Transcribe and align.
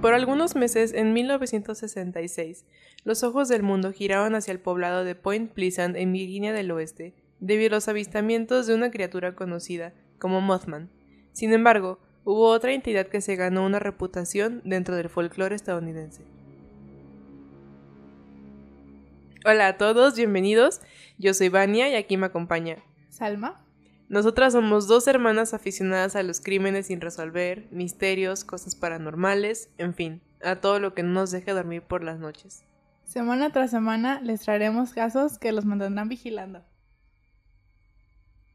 Por 0.00 0.14
algunos 0.14 0.54
meses, 0.54 0.92
en 0.94 1.12
1966, 1.12 2.64
los 3.02 3.24
ojos 3.24 3.48
del 3.48 3.64
mundo 3.64 3.92
giraban 3.92 4.36
hacia 4.36 4.52
el 4.52 4.60
poblado 4.60 5.02
de 5.02 5.16
Point 5.16 5.50
Pleasant 5.50 5.96
en 5.96 6.12
Virginia 6.12 6.52
del 6.52 6.70
Oeste, 6.70 7.14
debido 7.40 7.74
a 7.74 7.76
los 7.78 7.88
avistamientos 7.88 8.68
de 8.68 8.74
una 8.74 8.92
criatura 8.92 9.34
conocida 9.34 9.92
como 10.20 10.40
Mothman. 10.40 10.88
Sin 11.32 11.52
embargo, 11.52 11.98
hubo 12.24 12.46
otra 12.46 12.72
entidad 12.72 13.08
que 13.08 13.20
se 13.20 13.34
ganó 13.34 13.66
una 13.66 13.80
reputación 13.80 14.62
dentro 14.64 14.94
del 14.94 15.08
folclore 15.08 15.56
estadounidense. 15.56 16.22
Hola 19.44 19.66
a 19.66 19.78
todos, 19.78 20.14
bienvenidos. 20.14 20.80
Yo 21.18 21.34
soy 21.34 21.48
Vania 21.48 21.88
y 21.88 21.96
aquí 21.96 22.16
me 22.16 22.26
acompaña 22.26 22.76
Salma. 23.08 23.67
Nosotras 24.08 24.54
somos 24.54 24.88
dos 24.88 25.06
hermanas 25.06 25.52
aficionadas 25.52 26.16
a 26.16 26.22
los 26.22 26.40
crímenes 26.40 26.86
sin 26.86 27.02
resolver, 27.02 27.66
misterios, 27.70 28.42
cosas 28.42 28.74
paranormales, 28.74 29.68
en 29.76 29.92
fin, 29.92 30.22
a 30.42 30.56
todo 30.56 30.80
lo 30.80 30.94
que 30.94 31.02
no 31.02 31.10
nos 31.10 31.30
deje 31.30 31.52
dormir 31.52 31.82
por 31.82 32.02
las 32.02 32.18
noches. 32.18 32.64
Semana 33.04 33.50
tras 33.52 33.70
semana 33.70 34.20
les 34.22 34.40
traeremos 34.40 34.94
casos 34.94 35.38
que 35.38 35.52
los 35.52 35.66
mantendrán 35.66 36.08
vigilando. 36.08 36.64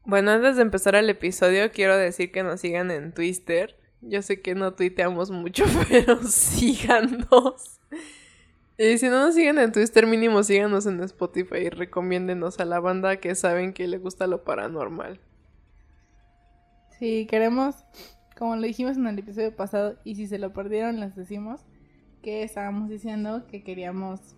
Bueno, 0.04 0.32
antes 0.32 0.56
de 0.56 0.62
empezar 0.62 0.96
el 0.96 1.08
episodio, 1.08 1.70
quiero 1.70 1.96
decir 1.96 2.32
que 2.32 2.42
nos 2.42 2.60
sigan 2.60 2.90
en 2.90 3.12
Twitter. 3.12 3.76
Yo 4.00 4.22
sé 4.22 4.42
que 4.42 4.56
no 4.56 4.74
tuiteamos 4.74 5.30
mucho, 5.30 5.64
pero 5.88 6.20
síganos. 6.24 7.80
Y 8.76 8.98
si 8.98 9.08
no 9.08 9.20
nos 9.20 9.36
siguen 9.36 9.58
en 9.58 9.70
Twitter, 9.70 10.04
mínimo 10.06 10.42
síganos 10.42 10.86
en 10.86 11.00
Spotify 11.04 11.58
y 11.58 11.70
recomiéndenos 11.70 12.58
a 12.58 12.64
la 12.64 12.80
banda 12.80 13.16
que 13.16 13.36
saben 13.36 13.72
que 13.72 13.86
le 13.86 13.98
gusta 13.98 14.26
lo 14.26 14.42
paranormal. 14.42 15.20
Sí, 16.98 17.26
queremos, 17.26 17.84
como 18.38 18.54
lo 18.54 18.62
dijimos 18.62 18.96
en 18.96 19.06
el 19.06 19.18
episodio 19.18 19.54
pasado, 19.54 19.98
y 20.04 20.14
si 20.14 20.26
se 20.28 20.38
lo 20.38 20.52
perdieron, 20.52 21.00
les 21.00 21.16
decimos 21.16 21.60
que 22.22 22.42
estábamos 22.44 22.88
diciendo 22.88 23.46
que 23.48 23.64
queríamos 23.64 24.36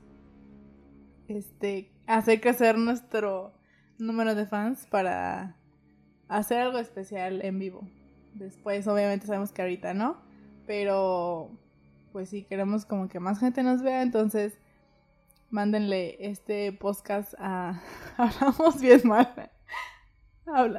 este 1.29 1.91
hacer 2.07 2.41
crecer 2.41 2.79
nuestro 2.79 3.53
número 3.99 4.35
de 4.35 4.47
fans 4.47 4.87
para 4.87 5.57
hacer 6.29 6.61
algo 6.61 6.79
especial 6.79 7.45
en 7.45 7.59
vivo. 7.59 7.87
Después, 8.35 8.87
obviamente, 8.87 9.27
sabemos 9.27 9.53
que 9.53 9.63
ahorita 9.63 9.93
no, 9.93 10.17
pero 10.67 11.51
pues 12.13 12.31
sí, 12.31 12.45
queremos 12.45 12.87
como 12.87 13.09
que 13.09 13.21
más 13.21 13.39
gente 13.39 13.63
nos 13.63 13.83
vea, 13.83 14.01
entonces 14.01 14.59
mándenle 15.51 16.17
este 16.27 16.73
podcast 16.73 17.35
a... 17.39 17.83
Hablamos 18.17 18.81
bien 18.81 19.03
mal. 19.05 19.51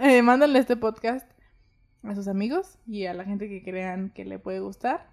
Eh, 0.01 0.21
mándenle 0.21 0.59
este 0.59 0.75
podcast 0.75 1.36
a 2.03 2.15
sus 2.15 2.27
amigos 2.27 2.77
y 2.87 3.05
a 3.05 3.13
la 3.13 3.23
gente 3.25 3.49
que 3.49 3.63
crean 3.63 4.09
que 4.11 4.25
le 4.25 4.39
puede 4.39 4.59
gustar, 4.59 5.09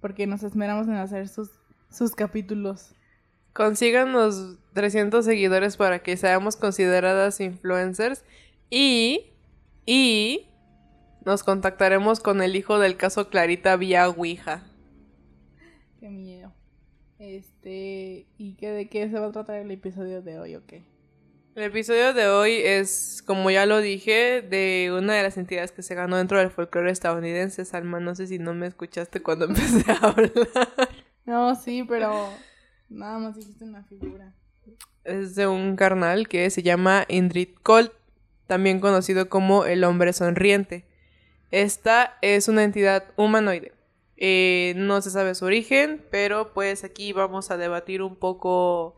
porque 0.00 0.26
nos 0.26 0.42
esmeramos 0.42 0.88
en 0.88 0.94
hacer 0.94 1.28
sus, 1.28 1.50
sus 1.90 2.14
capítulos. 2.14 2.94
Consíganos 3.52 4.58
300 4.72 5.24
seguidores 5.24 5.76
para 5.76 6.00
que 6.02 6.16
seamos 6.16 6.56
consideradas 6.56 7.40
influencers 7.40 8.24
y... 8.70 9.32
y... 9.86 10.48
Nos 11.24 11.42
contactaremos 11.42 12.20
con 12.20 12.42
el 12.42 12.54
hijo 12.54 12.78
del 12.78 12.98
caso 12.98 13.30
Clarita 13.30 13.76
vía 13.76 14.06
Ouija. 14.10 14.62
Qué 15.98 16.10
miedo. 16.10 16.52
Este, 17.18 18.26
¿y 18.36 18.56
qué 18.56 18.70
de 18.70 18.90
qué 18.90 19.08
se 19.08 19.18
va 19.18 19.28
a 19.28 19.32
tratar 19.32 19.56
el 19.56 19.70
episodio 19.70 20.20
de 20.20 20.38
hoy 20.38 20.54
o 20.56 20.66
qué? 20.66 20.84
El 21.54 21.62
episodio 21.62 22.12
de 22.14 22.28
hoy 22.28 22.52
es, 22.52 23.22
como 23.24 23.50
ya 23.50 23.64
lo 23.64 23.80
dije, 23.80 24.42
de 24.42 24.92
una 24.96 25.14
de 25.14 25.22
las 25.22 25.36
entidades 25.36 25.70
que 25.70 25.82
se 25.82 25.94
ganó 25.94 26.16
dentro 26.16 26.38
del 26.38 26.50
folclore 26.50 26.90
estadounidense. 26.90 27.64
Salma, 27.64 28.00
no 28.00 28.14
sé 28.14 28.26
si 28.26 28.38
no 28.38 28.54
me 28.54 28.66
escuchaste 28.66 29.22
cuando 29.22 29.44
empecé 29.48 29.90
a 29.92 29.96
hablar. 29.98 30.32
No, 31.24 31.54
sí, 31.54 31.84
pero 31.88 32.28
nada 32.88 33.18
más 33.18 33.36
dijiste 33.36 33.64
una 33.64 33.84
figura. 33.84 34.34
Es 35.04 35.34
de 35.36 35.46
un 35.46 35.76
carnal 35.76 36.28
que 36.28 36.50
se 36.50 36.62
llama 36.62 37.04
Indrid 37.08 37.54
Colt, 37.62 37.92
también 38.46 38.80
conocido 38.80 39.28
como 39.28 39.64
el 39.64 39.84
hombre 39.84 40.12
sonriente. 40.12 40.86
Esta 41.50 42.18
es 42.20 42.48
una 42.48 42.64
entidad 42.64 43.04
humanoide 43.16 43.74
eh, 44.16 44.74
no 44.76 45.00
se 45.02 45.10
sabe 45.10 45.34
su 45.34 45.44
origen, 45.44 46.04
pero 46.10 46.52
pues 46.54 46.84
aquí 46.84 47.12
vamos 47.12 47.50
a 47.50 47.56
debatir 47.56 48.02
un 48.02 48.16
poco 48.16 48.96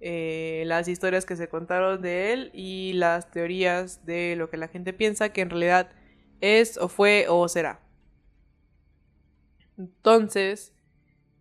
eh, 0.00 0.62
las 0.66 0.86
historias 0.86 1.26
que 1.26 1.36
se 1.36 1.48
contaron 1.48 2.00
de 2.00 2.32
él 2.32 2.50
y 2.54 2.92
las 2.94 3.30
teorías 3.30 4.04
de 4.06 4.36
lo 4.36 4.48
que 4.48 4.56
la 4.56 4.68
gente 4.68 4.92
piensa 4.92 5.30
que 5.30 5.40
en 5.40 5.50
realidad 5.50 5.90
es 6.40 6.78
o 6.78 6.88
fue 6.88 7.26
o 7.28 7.48
será. 7.48 7.80
Entonces, 9.76 10.72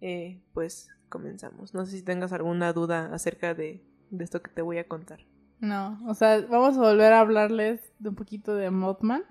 eh, 0.02 0.42
pues 0.54 0.90
comenzamos. 1.10 1.74
No 1.74 1.86
sé 1.86 1.98
si 1.98 2.04
tengas 2.04 2.34
alguna 2.34 2.74
duda 2.74 3.14
acerca 3.14 3.54
de, 3.54 3.84
de 4.10 4.24
esto 4.24 4.42
que 4.42 4.52
te 4.52 4.62
voy 4.62 4.80
a 4.80 4.88
contar. 4.88 5.20
No, 5.60 6.00
o 6.08 6.14
sea, 6.14 6.42
vamos 6.42 6.78
a 6.78 6.82
volver 6.82 7.14
a 7.14 7.20
hablarles 7.20 7.82
de 8.00 8.10
un 8.10 8.16
poquito 8.16 8.56
de 8.56 8.70
Mothman. 8.70 9.24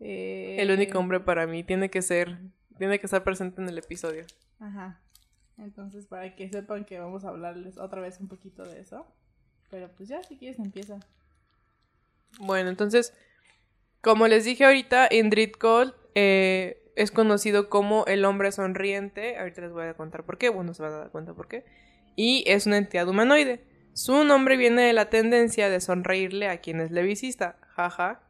El 0.00 0.70
único 0.70 0.98
hombre 0.98 1.20
para 1.20 1.46
mí 1.46 1.64
tiene 1.64 1.90
que 1.90 2.02
ser, 2.02 2.38
tiene 2.76 2.98
que 2.98 3.06
estar 3.06 3.24
presente 3.24 3.60
en 3.60 3.68
el 3.68 3.78
episodio. 3.78 4.24
Ajá. 4.60 5.00
Entonces, 5.58 6.06
para 6.06 6.34
que 6.34 6.48
sepan 6.48 6.84
que 6.84 6.98
vamos 6.98 7.24
a 7.24 7.30
hablarles 7.30 7.78
otra 7.78 8.00
vez 8.00 8.20
un 8.20 8.28
poquito 8.28 8.64
de 8.64 8.80
eso. 8.80 9.06
Pero 9.70 9.88
pues 9.96 10.08
ya, 10.08 10.22
si 10.22 10.36
quieres, 10.36 10.58
empieza. 10.58 10.98
Bueno, 12.38 12.70
entonces, 12.70 13.12
como 14.00 14.28
les 14.28 14.44
dije 14.44 14.64
ahorita, 14.64 15.08
Indrid 15.10 15.52
Cole 15.52 15.92
eh, 16.14 16.92
es 16.96 17.10
conocido 17.10 17.68
como 17.68 18.04
el 18.06 18.24
hombre 18.24 18.52
sonriente. 18.52 19.38
Ahorita 19.38 19.62
les 19.62 19.72
voy 19.72 19.86
a 19.86 19.94
contar 19.94 20.24
por 20.24 20.38
qué, 20.38 20.48
bueno, 20.48 20.74
se 20.74 20.82
van 20.82 20.92
a 20.92 20.98
dar 20.98 21.10
cuenta 21.10 21.34
por 21.34 21.48
qué. 21.48 21.64
Y 22.16 22.44
es 22.46 22.66
una 22.66 22.78
entidad 22.78 23.08
humanoide. 23.08 23.64
Su 23.92 24.24
nombre 24.24 24.56
viene 24.56 24.82
de 24.82 24.92
la 24.92 25.10
tendencia 25.10 25.68
de 25.68 25.80
sonreírle 25.80 26.48
a 26.48 26.60
quien 26.60 26.80
es 26.80 26.90
levisista. 26.90 27.58
Jaja. 27.74 28.22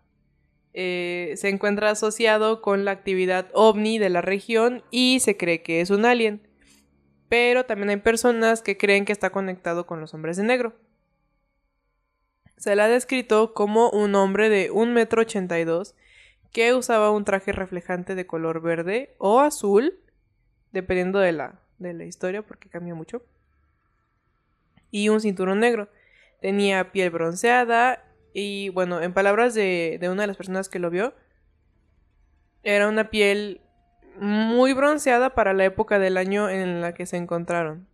Eh, 0.75 1.35
se 1.37 1.49
encuentra 1.49 1.91
asociado 1.91 2.63
con 2.63 2.85
la 2.85 2.93
actividad 2.93 3.49
ovni 3.53 3.99
de 3.99 4.11
la 4.11 4.21
región 4.21 4.85
y 4.91 5.21
se 5.21 5.37
cree 5.37 5.63
que 5.63 5.81
es 5.81 5.91
un 5.91 6.05
alien. 6.05 6.48
Pero 7.29 7.67
también 7.67 7.91
hay 7.91 7.97
personas 7.99 8.63
que 8.63 8.77
creen 8.77 9.05
que 9.05 9.13
está 9.13 9.31
conectado 9.31 9.87
con 9.87 10.01
los 10.01 10.15
hombres 10.15 10.37
de 10.37 10.45
negro. 10.45 10.75
Se 12.57 12.75
le 12.75 12.83
ha 12.83 12.89
descrito 12.89 13.55
como 13.55 13.91
un 13.91 14.15
hombre 14.15 14.49
de 14.49 14.71
1,82 14.73 15.95
m 15.95 16.09
que 16.53 16.75
usaba 16.75 17.11
un 17.11 17.25
traje 17.25 17.53
reflejante 17.53 18.15
de 18.15 18.27
color 18.27 18.63
verde 18.63 19.15
o 19.19 19.41
azul, 19.41 20.01
dependiendo 20.73 21.19
de 21.19 21.33
la, 21.33 21.61
de 21.79 21.93
la 21.93 22.05
historia 22.05 22.43
porque 22.43 22.69
cambia 22.69 22.95
mucho, 22.95 23.23
y 24.91 25.09
un 25.09 25.21
cinturón 25.21 25.61
negro. 25.61 25.89
Tenía 26.41 26.93
piel 26.93 27.11
bronceada 27.11 28.05
y 28.33 28.69
bueno, 28.71 29.01
en 29.01 29.13
palabras 29.13 29.55
de, 29.55 29.99
una 30.03 30.23
de 30.23 30.27
las 30.29 30.37
personas 30.37 30.69
que 30.69 30.79
lo 30.79 30.91
vio, 30.91 31.15
era 32.63 32.89
una 32.89 33.11
piel 33.11 33.61
muy 34.21 34.73
bronceada 34.73 35.35
para 35.35 35.53
la 35.53 35.65
época 35.65 35.99
del 35.99 36.17
año 36.17 36.49
en 36.49 36.81
la 36.81 36.95
que 36.95 37.07
se 37.07 37.17
encontraron. 37.17 37.87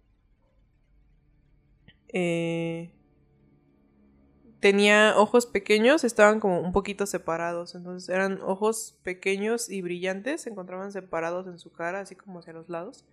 Eh, 2.09 2.93
tenía 4.61 5.15
ojos 5.17 5.47
pequeños, 5.47 6.05
estaban 6.05 6.41
como 6.41 6.61
un 6.61 6.73
poquito 6.73 7.07
separados, 7.07 7.75
entonces 7.75 8.09
eran 8.09 8.41
ojos 8.41 8.99
pequeños 9.03 9.69
y 9.69 9.83
brillantes, 9.83 10.43
se 10.43 10.51
encontraban 10.51 10.93
separados 10.93 11.47
en 11.47 11.59
su 11.59 11.73
cara, 11.73 12.01
así 12.01 12.15
como 12.15 12.39
hacia 12.39 12.53
los 12.53 12.69
lados. 12.69 13.05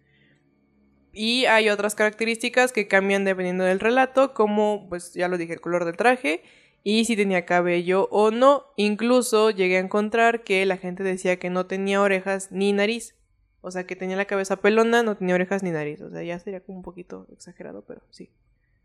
Y 1.12 1.46
hay 1.46 1.70
otras 1.70 1.94
características 1.94 2.72
que 2.72 2.88
cambian 2.88 3.26
dependiendo 3.26 3.66
del 3.66 3.80
relato, 3.80 4.34
como 4.34 4.88
pues 4.88 5.14
ya 5.14 5.28
lo 5.28 5.38
dije, 5.38 5.54
el 5.54 5.62
color 5.62 5.84
del 5.84 5.98
traje 5.98 6.44
y 6.84 7.06
si 7.06 7.16
tenía 7.16 7.46
cabello 7.46 8.08
o 8.12 8.32
no. 8.32 8.66
Incluso 8.76 9.52
llegué 9.52 9.78
a 9.78 9.82
encontrar 9.82 10.44
que 10.44 10.66
la 10.66 10.78
gente 10.78 11.04
decía 11.04 11.38
que 11.38 11.50
no 11.50 11.66
tenía 11.66 12.02
orejas 12.02 12.52
ni 12.52 12.74
nariz. 12.74 13.16
O 13.62 13.70
sea, 13.70 13.86
que 13.86 13.96
tenía 13.96 14.18
la 14.18 14.26
cabeza 14.26 14.58
pelona, 14.58 15.04
no 15.04 15.16
tenía 15.16 15.36
orejas 15.36 15.62
ni 15.62 15.70
nariz. 15.70 16.02
O 16.02 16.10
sea, 16.10 16.24
ya 16.24 16.40
sería 16.40 16.62
como 16.62 16.80
un 16.80 16.84
poquito 16.84 17.28
exagerado, 17.32 17.84
pero 17.86 18.02
sí. 18.10 18.32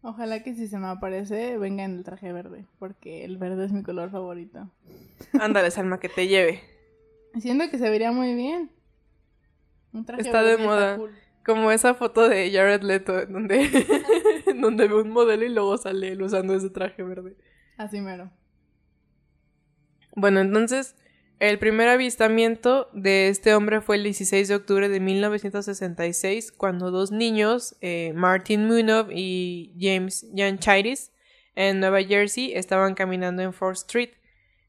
Ojalá 0.03 0.43
que 0.43 0.55
si 0.55 0.69
se 0.69 0.79
me 0.79 0.87
aparece 0.87 1.57
venga 1.59 1.85
en 1.85 1.97
el 1.97 2.05
traje 2.05 2.33
verde, 2.33 2.67
porque 2.79 3.25
el 3.25 3.39
verde 3.39 3.65
es 3.65 3.73
mi 3.73 3.83
color 3.83 4.11
favorito. 4.11 4.71
Ándale, 5.41 5.71
Salma, 5.71 5.99
que 5.99 6.09
te 6.09 6.29
lleve. 6.29 6.61
Siento 7.41 7.69
que 7.71 7.79
se 7.79 7.91
vería 7.91 8.13
muy 8.13 8.35
bien. 8.35 8.71
Un 9.93 10.05
traje 10.05 10.23
está 10.23 10.43
de 10.43 10.59
moda. 10.59 10.99
Como 11.45 11.71
esa 11.71 11.95
foto 11.95 12.29
de 12.29 12.51
Jared 12.51 12.83
Leto, 12.83 13.25
donde, 13.27 13.69
donde 14.61 14.89
ve 14.89 14.95
un 14.95 15.11
modelo 15.11 15.45
y 15.45 15.49
luego 15.49 15.79
sale 15.79 16.09
él 16.09 16.23
usando 16.23 16.55
ese 16.55 16.71
traje 16.71 17.03
verde. 17.03 17.37
Así 17.77 18.01
mero. 18.01 18.31
Bueno, 20.15 20.41
entonces, 20.41 20.97
el 21.39 21.59
primer 21.59 21.89
avistamiento 21.89 22.89
de 22.95 23.29
este 23.29 23.55
hombre 23.55 23.83
fue 23.83 23.97
el 23.97 24.05
16 24.05 24.49
de 24.49 24.55
octubre 24.55 24.89
de 24.89 25.01
1966, 25.01 26.53
cuando 26.53 26.91
dos 26.91 27.13
niños, 27.13 27.77
eh, 27.83 28.13
Martin 28.15 28.67
Munov 28.67 29.11
y 29.13 29.75
James 29.79 30.27
Yanchaitis, 30.33 31.13
en 31.55 31.81
Nueva 31.81 32.03
Jersey, 32.03 32.53
estaban 32.55 32.95
caminando 32.95 33.43
en 33.43 33.53
4th 33.53 33.73
Street. 33.73 34.11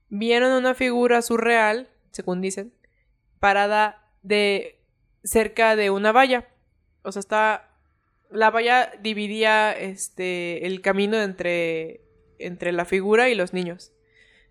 Vieron 0.10 0.52
una 0.52 0.74
figura 0.74 1.22
surreal, 1.22 1.90
según 2.12 2.42
dicen, 2.42 2.74
parada 3.40 4.04
de 4.22 4.82
cerca 5.24 5.76
de 5.76 5.90
una 5.90 6.12
valla. 6.12 6.48
O 7.04 7.12
sea, 7.12 7.20
está. 7.20 7.70
La 8.30 8.50
valla 8.52 8.92
dividía 9.02 9.72
este. 9.72 10.66
el 10.66 10.82
camino 10.82 11.18
entre. 11.22 12.07
Entre 12.40 12.72
la 12.72 12.86
figura 12.86 13.30
y 13.30 13.36
los 13.36 13.54
niños. 13.54 13.92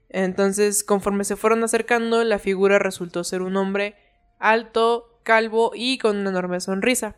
Entonces, 0.08 0.84
conforme 0.84 1.24
se 1.24 1.36
fueron 1.36 1.64
acercando, 1.64 2.22
la 2.24 2.38
figura 2.38 2.78
resultó 2.78 3.24
ser 3.24 3.42
un 3.42 3.56
hombre 3.56 3.96
alto, 4.38 5.20
calvo 5.22 5.72
y 5.74 5.98
con 5.98 6.16
una 6.16 6.30
enorme 6.30 6.60
sonrisa. 6.60 7.16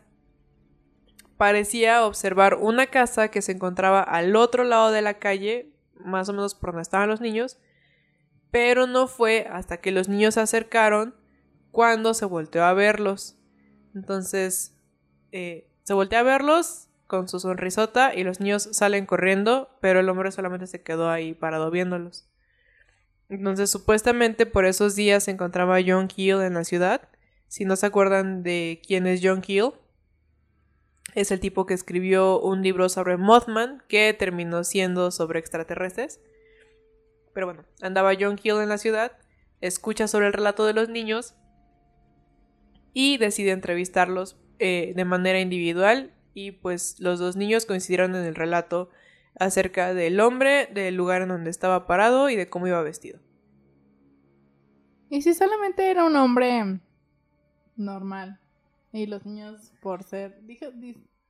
Parecía 1.37 2.05
observar 2.05 2.55
una 2.55 2.87
casa 2.87 3.29
que 3.29 3.41
se 3.41 3.53
encontraba 3.53 4.01
al 4.01 4.35
otro 4.35 4.63
lado 4.63 4.91
de 4.91 5.01
la 5.01 5.19
calle, 5.19 5.71
más 5.95 6.27
o 6.29 6.33
menos 6.33 6.55
por 6.55 6.71
donde 6.71 6.81
estaban 6.81 7.09
los 7.09 7.21
niños, 7.21 7.59
pero 8.51 8.87
no 8.87 9.07
fue 9.07 9.47
hasta 9.51 9.77
que 9.77 9.91
los 9.91 10.09
niños 10.09 10.33
se 10.33 10.41
acercaron 10.41 11.15
cuando 11.71 12.13
se 12.13 12.25
volteó 12.25 12.63
a 12.63 12.73
verlos. 12.73 13.37
Entonces, 13.93 14.75
eh, 15.31 15.69
se 15.83 15.93
volteó 15.93 16.19
a 16.19 16.23
verlos 16.23 16.88
con 17.09 17.27
su 17.27 17.39
sonrisota 17.39 18.13
y 18.13 18.23
los 18.23 18.39
niños 18.39 18.69
salen 18.71 19.07
corriendo, 19.07 19.75
pero 19.81 19.99
el 19.99 20.07
hombre 20.09 20.31
solamente 20.31 20.67
se 20.67 20.83
quedó 20.83 21.09
ahí 21.09 21.33
parado 21.33 21.71
viéndolos. 21.71 22.29
Entonces, 23.29 23.71
supuestamente 23.71 24.45
por 24.45 24.65
esos 24.65 24.95
días 24.95 25.23
se 25.23 25.31
encontraba 25.31 25.79
John 25.85 26.07
Keel 26.07 26.41
en 26.41 26.53
la 26.53 26.63
ciudad. 26.63 27.09
Si 27.47 27.65
no 27.65 27.75
se 27.75 27.87
acuerdan 27.87 28.43
de 28.43 28.79
quién 28.85 29.07
es 29.07 29.21
John 29.23 29.41
Keel, 29.41 29.71
es 31.15 31.31
el 31.31 31.39
tipo 31.39 31.65
que 31.65 31.73
escribió 31.73 32.39
un 32.39 32.61
libro 32.61 32.87
sobre 32.89 33.17
Mothman 33.17 33.83
que 33.89 34.13
terminó 34.13 34.63
siendo 34.63 35.09
sobre 35.09 35.39
extraterrestres. 35.39 36.21
Pero 37.33 37.47
bueno, 37.47 37.65
andaba 37.81 38.13
John 38.19 38.35
Keel 38.35 38.61
en 38.61 38.69
la 38.69 38.77
ciudad, 38.77 39.13
escucha 39.61 40.07
sobre 40.07 40.27
el 40.27 40.33
relato 40.33 40.63
de 40.63 40.73
los 40.73 40.89
niños 40.89 41.33
y 42.93 43.17
decide 43.17 43.49
entrevistarlos 43.49 44.37
eh, 44.59 44.93
de 44.95 45.05
manera 45.05 45.39
individual 45.39 46.13
y 46.33 46.51
pues 46.51 46.99
los 46.99 47.19
dos 47.19 47.35
niños 47.35 47.65
coincidieron 47.65 48.15
en 48.15 48.25
el 48.25 48.35
relato 48.35 48.89
acerca 49.39 49.93
del 49.93 50.19
hombre, 50.19 50.67
del 50.67 50.95
lugar 50.95 51.21
en 51.21 51.29
donde 51.29 51.49
estaba 51.49 51.87
parado 51.87 52.29
y 52.29 52.35
de 52.35 52.49
cómo 52.49 52.67
iba 52.67 52.81
vestido. 52.81 53.19
¿Y 55.09 55.21
si 55.21 55.33
solamente 55.33 55.89
era 55.89 56.05
un 56.05 56.15
hombre 56.15 56.79
normal? 57.75 58.39
Y 58.91 59.07
los 59.07 59.25
niños 59.25 59.73
por 59.81 60.03
ser... 60.03 60.39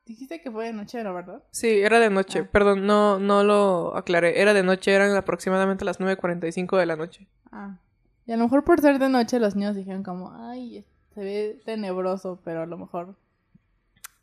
dijiste 0.06 0.42
que 0.42 0.52
fue 0.52 0.66
de 0.66 0.74
noche, 0.74 1.04
¿no, 1.04 1.14
verdad? 1.14 1.44
Sí, 1.52 1.68
era 1.68 2.00
de 2.00 2.10
noche. 2.10 2.40
Ah. 2.40 2.50
Perdón, 2.52 2.86
no, 2.86 3.20
no 3.20 3.44
lo 3.44 3.96
aclaré. 3.96 4.42
Era 4.42 4.54
de 4.54 4.64
noche, 4.64 4.94
eran 4.94 5.16
aproximadamente 5.16 5.86
las 5.86 6.00
9.45 6.00 6.78
de 6.78 6.86
la 6.86 6.96
noche. 6.96 7.28
Ah. 7.52 7.78
Y 8.26 8.32
a 8.32 8.38
lo 8.38 8.44
mejor 8.44 8.64
por 8.64 8.82
ser 8.82 9.00
de 9.00 9.10
noche 9.10 9.40
los 9.40 9.56
niños 9.56 9.76
dijeron 9.76 10.04
como, 10.04 10.32
ay, 10.34 10.86
se 11.14 11.22
ve 11.22 11.62
tenebroso, 11.66 12.42
pero 12.44 12.64
a 12.64 12.66
lo 12.66 12.78
mejor... 12.78 13.16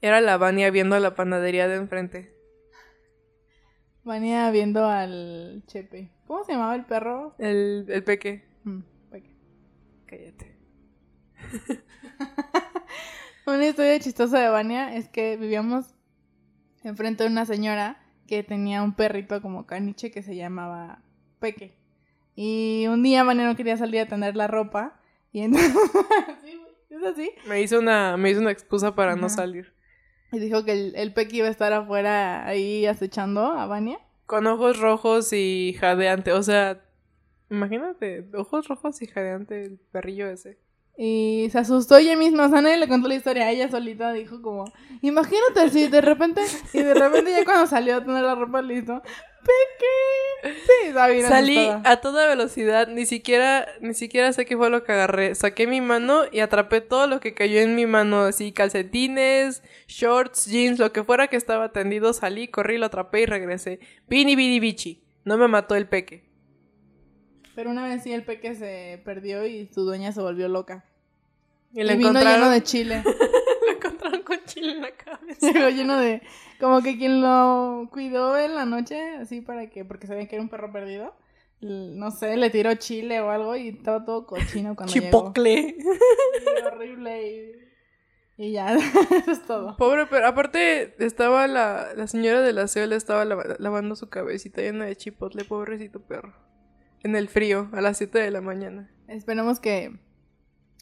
Era 0.00 0.20
la 0.20 0.36
Vania 0.36 0.70
viendo 0.70 0.98
la 0.98 1.14
panadería 1.14 1.68
de 1.68 1.76
enfrente. 1.76 2.34
Vania 4.04 4.50
viendo 4.50 4.86
al 4.86 5.64
Chepe. 5.66 6.12
¿Cómo 6.26 6.44
se 6.44 6.52
llamaba 6.52 6.76
el 6.76 6.84
perro? 6.84 7.34
El, 7.38 7.86
el 7.88 8.04
Peque. 8.04 8.44
Mm, 8.64 8.80
peque. 9.10 9.36
Cállate. 10.06 10.56
una 13.46 13.66
historia 13.66 13.98
chistosa 13.98 14.38
de 14.38 14.48
Vania 14.48 14.94
es 14.94 15.08
que 15.08 15.36
vivíamos 15.36 15.94
enfrente 16.84 17.24
de 17.24 17.30
una 17.30 17.46
señora 17.46 18.00
que 18.26 18.42
tenía 18.42 18.82
un 18.82 18.94
perrito 18.94 19.40
como 19.40 19.66
caniche 19.66 20.10
que 20.10 20.22
se 20.22 20.36
llamaba 20.36 21.02
Peque. 21.40 21.76
Y 22.34 22.86
un 22.88 23.02
día 23.02 23.24
Vania 23.24 23.46
no 23.46 23.56
quería 23.56 23.76
salir 23.76 24.00
a 24.00 24.06
tener 24.06 24.36
la 24.36 24.46
ropa 24.46 25.00
y 25.32 25.40
entonces... 25.40 25.74
¿Es 26.88 27.02
así? 27.02 27.30
Me 27.48 27.60
hizo 27.60 27.80
una, 27.80 28.16
me 28.16 28.30
hizo 28.30 28.40
una 28.40 28.52
excusa 28.52 28.94
para 28.94 29.16
no 29.16 29.28
salir. 29.28 29.75
Y 30.32 30.38
dijo 30.38 30.64
que 30.64 30.72
el, 30.72 30.96
el 30.96 31.12
Peque 31.12 31.36
iba 31.36 31.48
a 31.48 31.50
estar 31.50 31.72
afuera 31.72 32.46
ahí 32.46 32.86
acechando 32.86 33.42
a 33.42 33.66
Vania. 33.66 33.98
Con 34.26 34.46
ojos 34.46 34.78
rojos 34.78 35.32
y 35.32 35.76
jadeante. 35.78 36.32
O 36.32 36.42
sea, 36.42 36.80
imagínate, 37.50 38.28
ojos 38.34 38.68
rojos 38.68 39.00
y 39.02 39.06
jadeante 39.06 39.62
el 39.64 39.78
perrillo 39.92 40.28
ese. 40.28 40.58
Y 40.98 41.48
se 41.50 41.58
asustó 41.58 41.98
ella 41.98 42.16
misma, 42.16 42.46
o 42.46 42.48
sea, 42.48 42.62
nadie 42.62 42.78
le 42.78 42.88
contó 42.88 43.06
la 43.06 43.16
historia, 43.16 43.44
a 43.44 43.50
ella 43.50 43.70
solita 43.70 44.12
dijo 44.12 44.40
como, 44.40 44.64
imagínate 45.02 45.68
si 45.68 45.88
de 45.88 46.00
repente, 46.00 46.40
y 46.72 46.78
de 46.78 46.94
repente 46.94 47.32
ya 47.32 47.44
cuando 47.44 47.66
salió 47.66 47.96
a 47.96 48.04
tener 48.04 48.24
la 48.24 48.34
ropa 48.34 48.62
listo, 48.62 49.02
Peque. 49.46 50.54
Sí, 50.54 50.92
Salí 51.22 51.58
a 51.84 51.96
toda 52.00 52.26
velocidad, 52.26 52.88
ni 52.88 53.06
siquiera, 53.06 53.66
ni 53.80 53.94
siquiera 53.94 54.32
sé 54.32 54.44
qué 54.44 54.56
fue 54.56 54.70
lo 54.70 54.84
que 54.84 54.92
agarré. 54.92 55.34
Saqué 55.34 55.66
mi 55.66 55.80
mano 55.80 56.22
y 56.30 56.40
atrapé 56.40 56.80
todo 56.80 57.06
lo 57.06 57.20
que 57.20 57.34
cayó 57.34 57.60
en 57.60 57.74
mi 57.74 57.86
mano, 57.86 58.22
así 58.22 58.52
calcetines, 58.52 59.62
shorts, 59.86 60.46
jeans, 60.46 60.78
lo 60.78 60.92
que 60.92 61.04
fuera 61.04 61.28
que 61.28 61.36
estaba 61.36 61.72
tendido, 61.72 62.12
salí, 62.12 62.48
corrí, 62.48 62.78
lo 62.78 62.86
atrapé 62.86 63.22
y 63.22 63.26
regresé. 63.26 63.80
Vini, 64.08 64.36
vini, 64.36 64.60
bichi. 64.60 65.02
No 65.24 65.36
me 65.36 65.48
mató 65.48 65.74
el 65.74 65.88
peque. 65.88 66.24
Pero 67.54 67.70
una 67.70 67.88
vez 67.88 68.02
sí 68.02 68.12
el 68.12 68.22
peque 68.22 68.54
se 68.54 69.00
perdió 69.04 69.46
y 69.46 69.68
su 69.72 69.82
dueña 69.82 70.12
se 70.12 70.20
volvió 70.20 70.46
loca. 70.48 70.84
Y, 71.72 71.82
le 71.82 71.96
vino 71.96 72.12
lleno 72.12 72.50
de 72.50 72.62
chile. 72.62 73.02
lo 73.66 73.72
encontraron 73.72 74.22
con 74.22 74.38
chile 74.44 74.72
en 74.72 74.82
la 74.82 74.92
cabeza. 74.92 75.52
lleno 75.70 75.96
de... 75.96 76.22
Como 76.60 76.82
que 76.82 76.96
quien 76.96 77.20
lo 77.20 77.88
cuidó 77.92 78.38
en 78.38 78.54
la 78.54 78.64
noche, 78.64 79.16
así 79.16 79.40
para 79.40 79.68
que... 79.68 79.84
Porque 79.84 80.06
sabían 80.06 80.26
que 80.26 80.36
era 80.36 80.42
un 80.42 80.48
perro 80.48 80.72
perdido. 80.72 81.14
No 81.60 82.10
sé, 82.10 82.36
le 82.36 82.50
tiró 82.50 82.74
chile 82.74 83.20
o 83.20 83.30
algo 83.30 83.56
y 83.56 83.68
estaba 83.68 84.04
todo 84.04 84.26
cochino 84.26 84.76
cuando 84.76 84.92
Chipocle. 84.92 85.76
llegó. 85.78 86.66
horrible 86.66 87.56
y... 88.36 88.52
ya, 88.52 88.74
eso 89.16 89.30
es 89.30 89.42
todo. 89.46 89.76
Pobre, 89.76 90.06
pero 90.06 90.26
aparte 90.26 90.94
estaba 91.04 91.46
la, 91.46 91.94
la 91.94 92.06
señora 92.06 92.42
de 92.42 92.52
la 92.52 92.66
le 92.74 92.96
estaba 92.96 93.24
lavando 93.24 93.96
su 93.96 94.08
cabecita 94.08 94.60
llena 94.60 94.84
de 94.84 94.96
chipotle, 94.96 95.44
pobrecito 95.44 96.00
perro 96.00 96.46
en 97.06 97.14
el 97.14 97.28
frío 97.28 97.68
a 97.72 97.80
las 97.80 97.98
7 97.98 98.18
de 98.18 98.30
la 98.30 98.40
mañana. 98.40 98.90
Esperemos 99.08 99.60
que. 99.60 99.96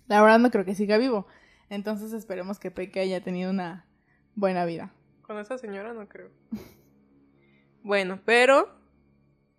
La 0.07 0.23
verdad 0.23 0.39
no 0.39 0.51
creo 0.51 0.65
que 0.65 0.75
siga 0.75 0.97
vivo. 0.97 1.27
Entonces 1.71 2.13
esperemos 2.13 2.59
que 2.59 2.71
Peque 2.71 3.01
haya 3.01 3.23
tenido 3.23 3.51
una 3.51 3.87
buena 4.35 4.65
vida. 4.65 4.93
Con 5.27 5.39
esa 5.39 5.59
señora 5.59 5.93
no 5.93 6.09
creo. 6.09 6.31
bueno, 7.83 8.21
pero. 8.25 8.69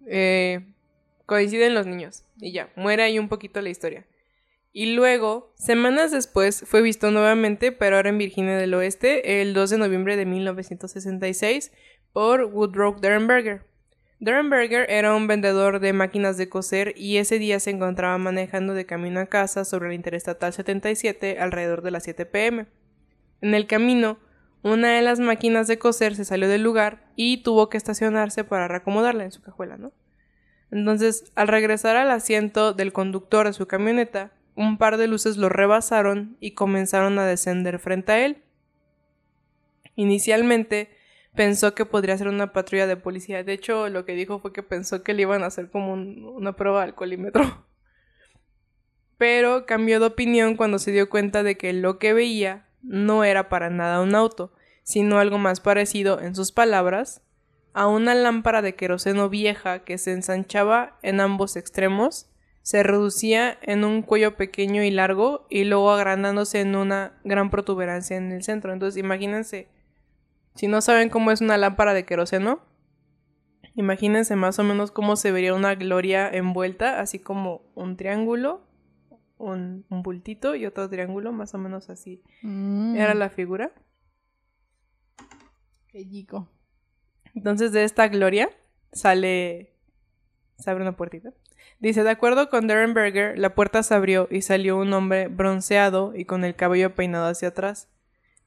Eh, 0.07 0.73
coinciden 1.25 1.73
los 1.73 1.87
niños. 1.87 2.25
Y 2.39 2.51
ya, 2.51 2.71
muere 2.75 3.03
ahí 3.03 3.19
un 3.19 3.29
poquito 3.29 3.61
la 3.61 3.69
historia. 3.69 4.05
Y 4.71 4.93
luego, 4.93 5.53
semanas 5.55 6.11
después, 6.11 6.63
fue 6.67 6.81
visto 6.81 7.09
nuevamente, 7.09 7.71
pero 7.71 7.95
ahora 7.95 8.09
en 8.09 8.17
Virginia 8.17 8.57
del 8.57 8.73
Oeste, 8.73 9.41
el 9.41 9.53
2 9.53 9.69
de 9.69 9.77
noviembre 9.77 10.17
de 10.17 10.25
1966, 10.25 11.71
por 12.11 12.43
Woodrow 12.43 12.99
Derenberger. 12.99 13.63
Durenberger 14.19 14.85
era 14.89 15.15
un 15.15 15.27
vendedor 15.27 15.79
de 15.79 15.93
máquinas 15.93 16.37
de 16.37 16.49
coser 16.49 16.93
y 16.97 17.17
ese 17.17 17.39
día 17.39 17.59
se 17.59 17.71
encontraba 17.71 18.17
manejando 18.17 18.73
de 18.73 18.85
camino 18.85 19.19
a 19.19 19.25
casa 19.25 19.65
sobre 19.65 19.89
la 19.89 19.95
Interestatal 19.95 20.53
77 20.53 21.39
alrededor 21.39 21.81
de 21.81 21.91
las 21.91 22.03
7 22.03 22.25
pm. 22.25 22.67
En 23.41 23.53
el 23.53 23.67
camino, 23.67 24.17
una 24.65 24.95
de 24.95 25.03
las 25.03 25.19
máquinas 25.19 25.67
de 25.67 25.77
coser 25.77 26.15
se 26.15 26.25
salió 26.25 26.49
del 26.49 26.63
lugar 26.63 27.05
y 27.15 27.43
tuvo 27.43 27.69
que 27.69 27.77
estacionarse 27.77 28.43
para 28.43 28.67
reacomodarla 28.67 29.23
en 29.23 29.31
su 29.31 29.43
cajuela, 29.43 29.77
¿no? 29.77 29.93
Entonces, 30.71 31.31
al 31.35 31.49
regresar 31.49 31.95
al 31.97 32.09
asiento 32.09 32.73
del 32.73 32.91
conductor 32.91 33.45
de 33.45 33.53
su 33.53 33.67
camioneta, 33.67 34.31
un 34.55 34.79
par 34.79 34.97
de 34.97 35.05
luces 35.05 35.37
lo 35.37 35.49
rebasaron 35.49 36.35
y 36.39 36.55
comenzaron 36.55 37.19
a 37.19 37.27
descender 37.27 37.77
frente 37.77 38.11
a 38.11 38.25
él. 38.25 38.41
Inicialmente, 39.95 40.89
pensó 41.35 41.75
que 41.75 41.85
podría 41.85 42.17
ser 42.17 42.27
una 42.27 42.51
patrulla 42.51 42.87
de 42.87 42.97
policía. 42.97 43.43
De 43.43 43.53
hecho, 43.53 43.87
lo 43.89 44.03
que 44.03 44.15
dijo 44.15 44.39
fue 44.39 44.51
que 44.51 44.63
pensó 44.63 45.03
que 45.03 45.13
le 45.13 45.21
iban 45.21 45.43
a 45.43 45.47
hacer 45.47 45.69
como 45.69 45.93
una 45.93 46.55
prueba 46.55 46.79
de 46.79 46.85
alcoholímetro. 46.85 47.67
Pero 49.19 49.67
cambió 49.67 49.99
de 49.99 50.07
opinión 50.07 50.55
cuando 50.57 50.79
se 50.79 50.91
dio 50.91 51.07
cuenta 51.07 51.43
de 51.43 51.55
que 51.55 51.71
lo 51.71 51.99
que 51.99 52.13
veía 52.13 52.65
no 52.85 53.23
era 53.23 53.49
para 53.49 53.69
nada 53.69 54.01
un 54.01 54.15
auto, 54.15 54.53
sino 54.83 55.19
algo 55.19 55.37
más 55.37 55.59
parecido, 55.59 56.21
en 56.21 56.35
sus 56.35 56.51
palabras, 56.51 57.21
a 57.73 57.87
una 57.87 58.15
lámpara 58.15 58.61
de 58.61 58.75
queroseno 58.75 59.29
vieja 59.29 59.83
que 59.83 59.97
se 59.97 60.13
ensanchaba 60.13 60.97
en 61.01 61.19
ambos 61.19 61.55
extremos, 61.55 62.29
se 62.61 62.81
reducía 62.83 63.59
en 63.61 63.83
un 63.83 64.01
cuello 64.01 64.37
pequeño 64.37 64.81
y 64.83 64.91
largo 64.91 65.45
y 65.49 65.65
luego 65.65 65.91
agrandándose 65.91 66.61
en 66.61 66.75
una 66.75 67.13
gran 67.23 67.51
protuberancia 67.51 68.17
en 68.17 68.31
el 68.31 68.43
centro. 68.43 68.73
Entonces 68.73 68.97
imagínense 68.97 69.67
si 70.55 70.67
no 70.67 70.81
saben 70.81 71.09
cómo 71.09 71.31
es 71.31 71.41
una 71.41 71.57
lámpara 71.57 71.93
de 71.93 72.05
queroseno, 72.05 72.61
imagínense 73.75 74.37
más 74.37 74.57
o 74.57 74.63
menos 74.63 74.89
cómo 74.89 75.17
se 75.17 75.31
vería 75.31 75.53
una 75.53 75.75
gloria 75.75 76.29
envuelta, 76.29 77.01
así 77.01 77.19
como 77.19 77.61
un 77.75 77.97
triángulo, 77.97 78.64
un, 79.37 79.85
bultito 79.89 80.55
y 80.55 80.65
otro 80.65 80.89
triángulo, 80.89 81.31
más 81.31 81.53
o 81.53 81.57
menos 81.57 81.89
así. 81.89 82.23
Mm. 82.41 82.95
Era 82.95 83.13
la 83.13 83.29
figura. 83.29 83.71
Qué 85.87 86.25
Entonces 87.33 87.71
de 87.71 87.83
esta 87.83 88.07
gloria 88.07 88.49
sale... 88.91 89.71
Se 90.57 90.69
abre 90.69 90.83
una 90.83 90.95
puertita. 90.95 91.33
Dice, 91.79 92.03
de 92.03 92.09
acuerdo 92.09 92.49
con 92.49 92.67
Darren 92.67 92.93
Berger, 92.93 93.37
la 93.37 93.55
puerta 93.55 93.83
se 93.83 93.93
abrió 93.93 94.27
y 94.31 94.41
salió 94.41 94.77
un 94.77 94.93
hombre 94.93 95.27
bronceado 95.27 96.15
y 96.15 96.25
con 96.25 96.45
el 96.45 96.55
cabello 96.55 96.95
peinado 96.95 97.27
hacia 97.27 97.49
atrás, 97.49 97.89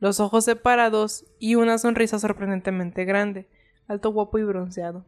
los 0.01 0.21
ojos 0.21 0.45
separados 0.45 1.27
y 1.39 1.57
una 1.57 1.77
sonrisa 1.77 2.19
sorprendentemente 2.19 3.05
grande, 3.05 3.49
alto, 3.87 4.11
guapo 4.11 4.39
y 4.39 4.45
bronceado. 4.45 5.05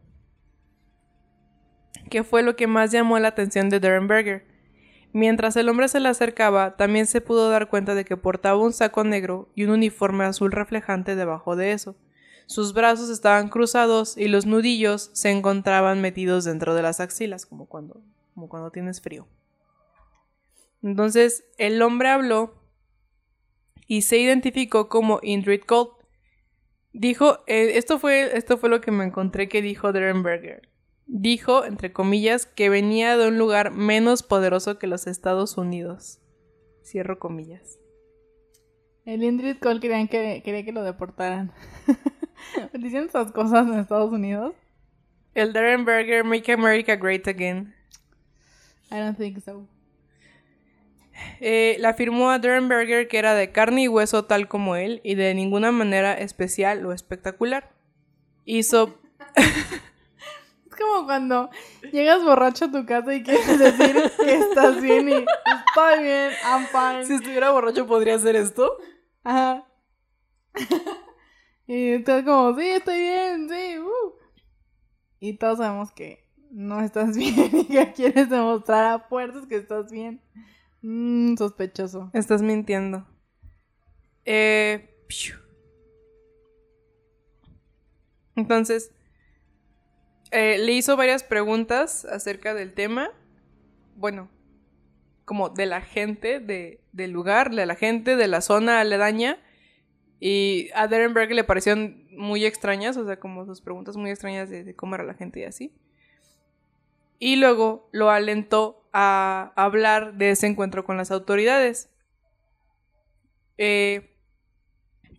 ¿Qué 2.09 2.23
fue 2.23 2.43
lo 2.43 2.55
que 2.55 2.67
más 2.67 2.91
llamó 2.91 3.17
la 3.19 3.29
atención 3.29 3.69
de 3.69 3.79
Darren 3.79 4.07
Berger? 4.07 4.50
Mientras 5.13 5.57
el 5.57 5.67
hombre 5.67 5.89
se 5.89 5.99
le 5.99 6.07
acercaba, 6.07 6.77
también 6.77 7.05
se 7.05 7.19
pudo 7.19 7.49
dar 7.49 7.69
cuenta 7.69 7.95
de 7.95 8.05
que 8.05 8.15
portaba 8.15 8.57
un 8.57 8.71
saco 8.71 9.03
negro 9.03 9.49
y 9.55 9.65
un 9.65 9.71
uniforme 9.71 10.23
azul 10.23 10.51
reflejante 10.51 11.15
debajo 11.15 11.55
de 11.55 11.73
eso. 11.73 11.95
Sus 12.45 12.73
brazos 12.73 13.09
estaban 13.09 13.49
cruzados 13.49 14.17
y 14.17 14.27
los 14.27 14.45
nudillos 14.45 15.09
se 15.13 15.31
encontraban 15.31 16.01
metidos 16.01 16.45
dentro 16.45 16.75
de 16.75 16.81
las 16.81 16.99
axilas, 16.99 17.45
como 17.45 17.65
cuando, 17.65 18.01
como 18.33 18.47
cuando 18.47 18.71
tienes 18.71 19.01
frío. 19.01 19.27
Entonces 20.81 21.45
el 21.57 21.81
hombre 21.81 22.09
habló 22.09 22.55
y 23.87 24.03
se 24.03 24.17
identificó 24.17 24.87
como 24.87 25.19
Indrid 25.21 25.61
Colt. 25.61 25.91
Dijo, 26.93 27.39
eh, 27.47 27.73
esto, 27.75 27.99
fue, 27.99 28.37
esto 28.37 28.57
fue 28.57 28.69
lo 28.69 28.81
que 28.81 28.91
me 28.91 29.03
encontré 29.03 29.47
que 29.47 29.61
dijo 29.61 29.91
Derenberger. 29.91 30.70
Dijo, 31.13 31.65
entre 31.65 31.91
comillas, 31.91 32.45
que 32.45 32.69
venía 32.69 33.17
de 33.17 33.27
un 33.27 33.37
lugar 33.37 33.71
menos 33.71 34.23
poderoso 34.23 34.79
que 34.79 34.87
los 34.87 35.07
Estados 35.07 35.57
Unidos. 35.57 36.21
Cierro 36.85 37.19
comillas. 37.19 37.79
El 39.03 39.21
Indrid 39.21 39.57
Colt 39.57 39.81
quería 39.81 40.07
que, 40.07 40.41
quería 40.41 40.63
que 40.63 40.71
lo 40.71 40.83
deportaran. 40.83 41.51
Diciendo 42.73 43.09
esas 43.09 43.33
cosas 43.33 43.67
en 43.67 43.79
Estados 43.79 44.09
Unidos. 44.09 44.55
El 45.33 45.51
Darren 45.51 45.83
Berger, 45.83 46.23
Make 46.23 46.53
America 46.53 46.95
Great 46.95 47.27
Again. 47.27 47.75
I 48.89 48.95
don't 48.95 49.17
think 49.17 49.43
so. 49.43 49.67
Eh, 51.41 51.75
la 51.79 51.89
afirmó 51.89 52.29
a 52.29 52.39
Darren 52.39 52.69
Berger 52.69 53.09
que 53.09 53.19
era 53.19 53.35
de 53.35 53.51
carne 53.51 53.83
y 53.83 53.87
hueso 53.89 54.23
tal 54.23 54.47
como 54.47 54.77
él 54.77 55.01
y 55.03 55.15
de 55.15 55.35
ninguna 55.35 55.73
manera 55.73 56.13
especial 56.13 56.85
o 56.85 56.93
espectacular. 56.93 57.69
Hizo... 58.45 58.97
es 60.71 60.79
como 60.79 61.05
cuando 61.05 61.49
llegas 61.91 62.23
borracho 62.23 62.65
a 62.65 62.71
tu 62.71 62.85
casa 62.85 63.13
y 63.13 63.23
quieres 63.23 63.59
decir 63.59 64.11
que 64.17 64.35
estás 64.35 64.81
bien 64.81 65.09
y 65.09 65.13
estoy 65.13 66.03
bien, 66.03 66.31
I'm 66.43 66.65
fine. 66.67 67.05
Si 67.05 67.13
estuviera 67.13 67.51
borracho 67.51 67.85
podría 67.85 68.15
hacer 68.15 68.35
esto. 68.35 68.77
Ajá. 69.23 69.67
Y 71.67 71.89
estás 71.89 72.23
como, 72.23 72.57
sí, 72.57 72.67
estoy 72.67 72.99
bien, 72.99 73.49
sí, 73.49 73.79
uh. 73.79 74.13
Y 75.19 75.37
todos 75.37 75.59
sabemos 75.59 75.91
que 75.91 76.27
no 76.49 76.81
estás 76.81 77.15
bien 77.17 77.49
y 77.53 77.65
que 77.65 77.93
quieres 77.93 78.29
demostrar 78.29 78.93
a 78.93 78.99
fuerzas 78.99 79.45
que 79.47 79.57
estás 79.57 79.91
bien. 79.91 80.21
Mmm, 80.81 81.35
sospechoso. 81.35 82.09
Estás 82.13 82.41
mintiendo. 82.41 83.05
Eh, 84.25 84.87
Entonces, 88.35 88.91
eh, 90.31 90.57
le 90.57 90.71
hizo 90.71 90.95
varias 90.95 91.23
preguntas 91.23 92.05
acerca 92.05 92.53
del 92.53 92.73
tema. 92.73 93.11
Bueno, 93.95 94.29
como 95.25 95.49
de 95.49 95.65
la 95.65 95.81
gente 95.81 96.39
de, 96.39 96.81
del 96.93 97.11
lugar, 97.11 97.51
de 97.53 97.65
la 97.65 97.75
gente 97.75 98.15
de 98.15 98.27
la 98.27 98.41
zona 98.41 98.79
aledaña. 98.79 99.37
Y 100.19 100.69
a 100.73 100.87
Darren 100.87 101.13
Berger 101.13 101.35
le 101.35 101.43
parecieron 101.43 102.07
muy 102.11 102.45
extrañas, 102.45 102.95
o 102.95 103.05
sea, 103.05 103.19
como 103.19 103.45
sus 103.45 103.61
preguntas 103.61 103.97
muy 103.97 104.11
extrañas 104.11 104.49
de, 104.49 104.75
cómo 104.75 104.95
era 104.95 105.03
la 105.03 105.15
gente 105.15 105.41
y 105.41 105.43
así. 105.43 105.73
Y 107.19 107.35
luego 107.35 107.89
lo 107.91 108.09
alentó 108.09 108.87
a 108.93 109.51
hablar 109.55 110.15
de 110.15 110.31
ese 110.31 110.47
encuentro 110.47 110.85
con 110.85 110.97
las 110.97 111.11
autoridades. 111.11 111.89
Eh, 113.57 114.15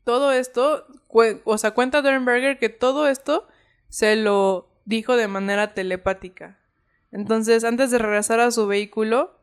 todo 0.04 0.32
esto, 0.32 0.86
o 1.44 1.58
sea, 1.58 1.72
cuenta 1.72 2.02
Darren 2.02 2.24
Berger 2.24 2.58
que 2.58 2.68
todo 2.68 3.08
esto 3.08 3.46
se 3.88 4.16
lo 4.16 4.71
dijo 4.84 5.16
de 5.16 5.28
manera 5.28 5.74
telepática. 5.74 6.58
Entonces, 7.10 7.64
antes 7.64 7.90
de 7.90 7.98
regresar 7.98 8.40
a 8.40 8.50
su 8.50 8.66
vehículo, 8.66 9.38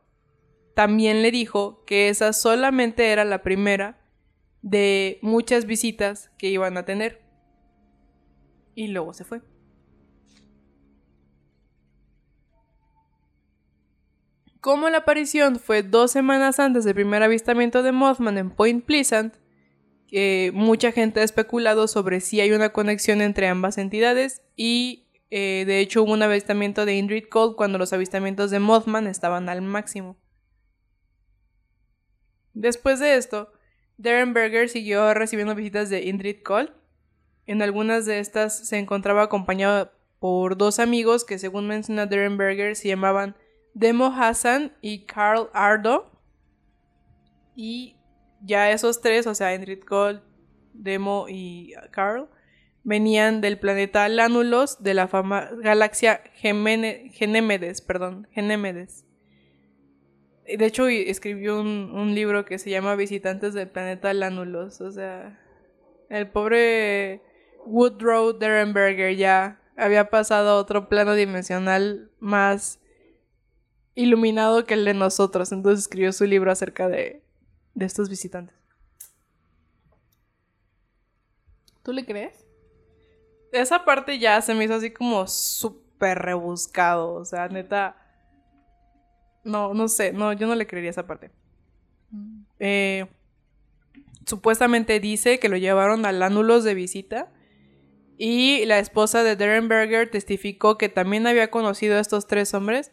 también 0.76 1.22
le 1.22 1.32
dijo 1.32 1.84
que 1.86 2.10
esa 2.10 2.34
solamente 2.34 3.12
era 3.12 3.26
la 3.26 3.44
primera 3.44 4.00
de 4.62 5.20
muchas 5.22 5.66
visitas 5.66 6.32
que 6.38 6.50
iban 6.50 6.78
a 6.78 6.86
tener. 6.86 7.22
Y 8.76 8.88
luego 8.88 9.14
se 9.14 9.24
fue. 9.24 9.42
Como 14.62 14.90
la 14.90 15.00
aparición 15.00 15.58
fue 15.58 15.84
dos 15.84 16.12
semanas 16.12 16.60
antes 16.60 16.84
del 16.84 16.96
primer 16.96 17.24
avistamiento 17.24 17.82
de 17.82 17.94
Mothman 17.94 18.38
en 18.38 18.50
Point 18.50 18.84
Pleasant, 18.84 19.36
que 20.08 20.52
mucha 20.54 20.92
gente 20.92 21.22
ha 21.22 21.24
especulado 21.24 21.88
sobre 21.88 22.20
si 22.20 22.42
hay 22.42 22.52
una 22.52 22.70
conexión 22.70 23.22
entre 23.22 23.48
ambas 23.48 23.78
entidades 23.78 24.42
y 24.58 25.09
eh, 25.32 25.64
de 25.66 25.80
hecho 25.80 26.04
hubo 26.04 26.14
un 26.14 26.24
avistamiento 26.24 26.86
de 26.86 26.96
Indrid 26.96 27.26
Cold 27.30 27.56
cuando 27.56 27.78
los 27.78 27.94
avistamientos 27.94 28.52
de 28.52 28.60
Mothman 28.60 29.08
estaban 29.08 29.50
al 29.50 29.62
máximo. 29.62 30.18
Después 32.54 33.00
de 33.00 33.16
esto, 33.16 33.52
Darren 33.98 34.34
Berger 34.34 34.70
siguió 34.70 35.14
recibiendo 35.14 35.56
visitas 35.56 35.90
de 35.90 36.04
Indrid 36.04 36.42
Cole. 36.44 36.72
En 37.46 37.62
algunas 37.62 38.06
de 38.06 38.20
estas 38.20 38.68
se 38.68 38.78
encontraba 38.78 39.24
acompañado 39.24 39.92
por 40.20 40.58
dos 40.58 40.80
amigos 40.80 41.26
que, 41.26 41.40
según 41.40 41.68
menciona 41.68 42.06
Darren 42.06 42.38
Berger, 42.38 42.76
se 42.76 42.88
llamaban 42.88 43.36
Demo 43.74 44.08
Hassan 44.08 44.74
y 44.82 45.06
Carl 45.06 45.50
Ardo. 45.54 46.12
Y 47.56 47.98
ya 48.42 48.72
esos 48.72 49.02
tres, 49.02 49.28
o 49.28 49.36
sea, 49.36 49.54
Indrid 49.54 49.84
Cole, 49.84 50.22
Demo 50.74 51.26
y 51.30 51.74
Carl, 51.92 52.30
venían 52.90 53.40
del 53.40 53.60
planeta 53.60 54.10
Lánulos 54.10 54.82
de 54.82 54.96
la 54.96 55.08
fama 55.08 55.52
galaxia 55.62 56.24
Genémedes, 56.34 57.82
perdón, 57.82 58.28
Genémedes. 58.32 59.06
De 60.44 60.66
hecho, 60.66 60.88
escribió 60.88 61.62
un, 61.62 62.16
libro 62.16 62.46
que 62.46 62.58
se 62.58 62.72
llama 62.72 62.96
Visitantes 62.96 63.54
del 63.54 63.70
planeta 63.70 64.12
Lánulos. 64.16 64.82
O 64.82 64.92
sea, 64.92 65.40
el 66.10 66.32
pobre 66.32 67.22
Woodrow 67.68 68.34
Derenberger 68.40 69.16
ya 69.16 69.62
había 69.78 70.10
pasado 70.10 70.50
a 70.50 70.56
otro 70.56 70.90
plano 70.90 71.14
dimensional 71.14 72.10
más 72.18 72.80
iluminado 73.94 74.66
que 74.66 74.74
el 74.74 74.84
de 74.84 74.96
nosotros. 74.96 75.52
Entonces 75.52 75.82
escribió 75.82 76.12
su 76.12 76.26
libro 76.26 76.52
acerca 76.52 76.88
de, 76.88 77.22
de 77.76 77.86
estos 77.86 78.10
visitantes. 78.10 78.56
¿Tú 81.84 81.94
le 81.94 82.04
crees? 82.04 82.49
Esa 83.52 83.86
parte 83.86 84.20
ya 84.20 84.42
se 84.42 84.54
me 84.54 84.66
hizo 84.66 84.76
así 84.76 84.92
como 84.92 85.28
súper 85.28 86.20
rebuscado. 86.20 87.14
O 87.14 87.26
sea, 87.26 87.48
neta 87.48 87.96
no, 89.44 89.74
no 89.74 89.88
sé, 89.88 90.14
no, 90.14 90.34
yo 90.34 90.48
no 90.48 90.56
le 90.56 90.68
creería 90.68 90.92
esa 90.92 91.08
parte. 91.08 91.32
Mm. 92.12 92.42
Eh, 92.60 93.08
supuestamente 94.26 95.00
dice 95.00 95.40
que 95.40 95.50
lo 95.50 95.58
llevaron 95.58 96.06
a 96.06 96.12
Lánulos 96.12 96.64
de 96.64 96.74
visita. 96.74 97.32
Y 98.18 98.66
la 98.66 98.80
esposa 98.80 99.24
de 99.24 99.38
Darren 99.38 99.70
Berger 99.70 100.12
testificó 100.12 100.78
que 100.78 100.90
también 100.90 101.26
había 101.26 101.50
conocido 101.50 101.98
a 101.98 102.02
estos 102.02 102.28
tres 102.28 102.54
hombres. 102.54 102.92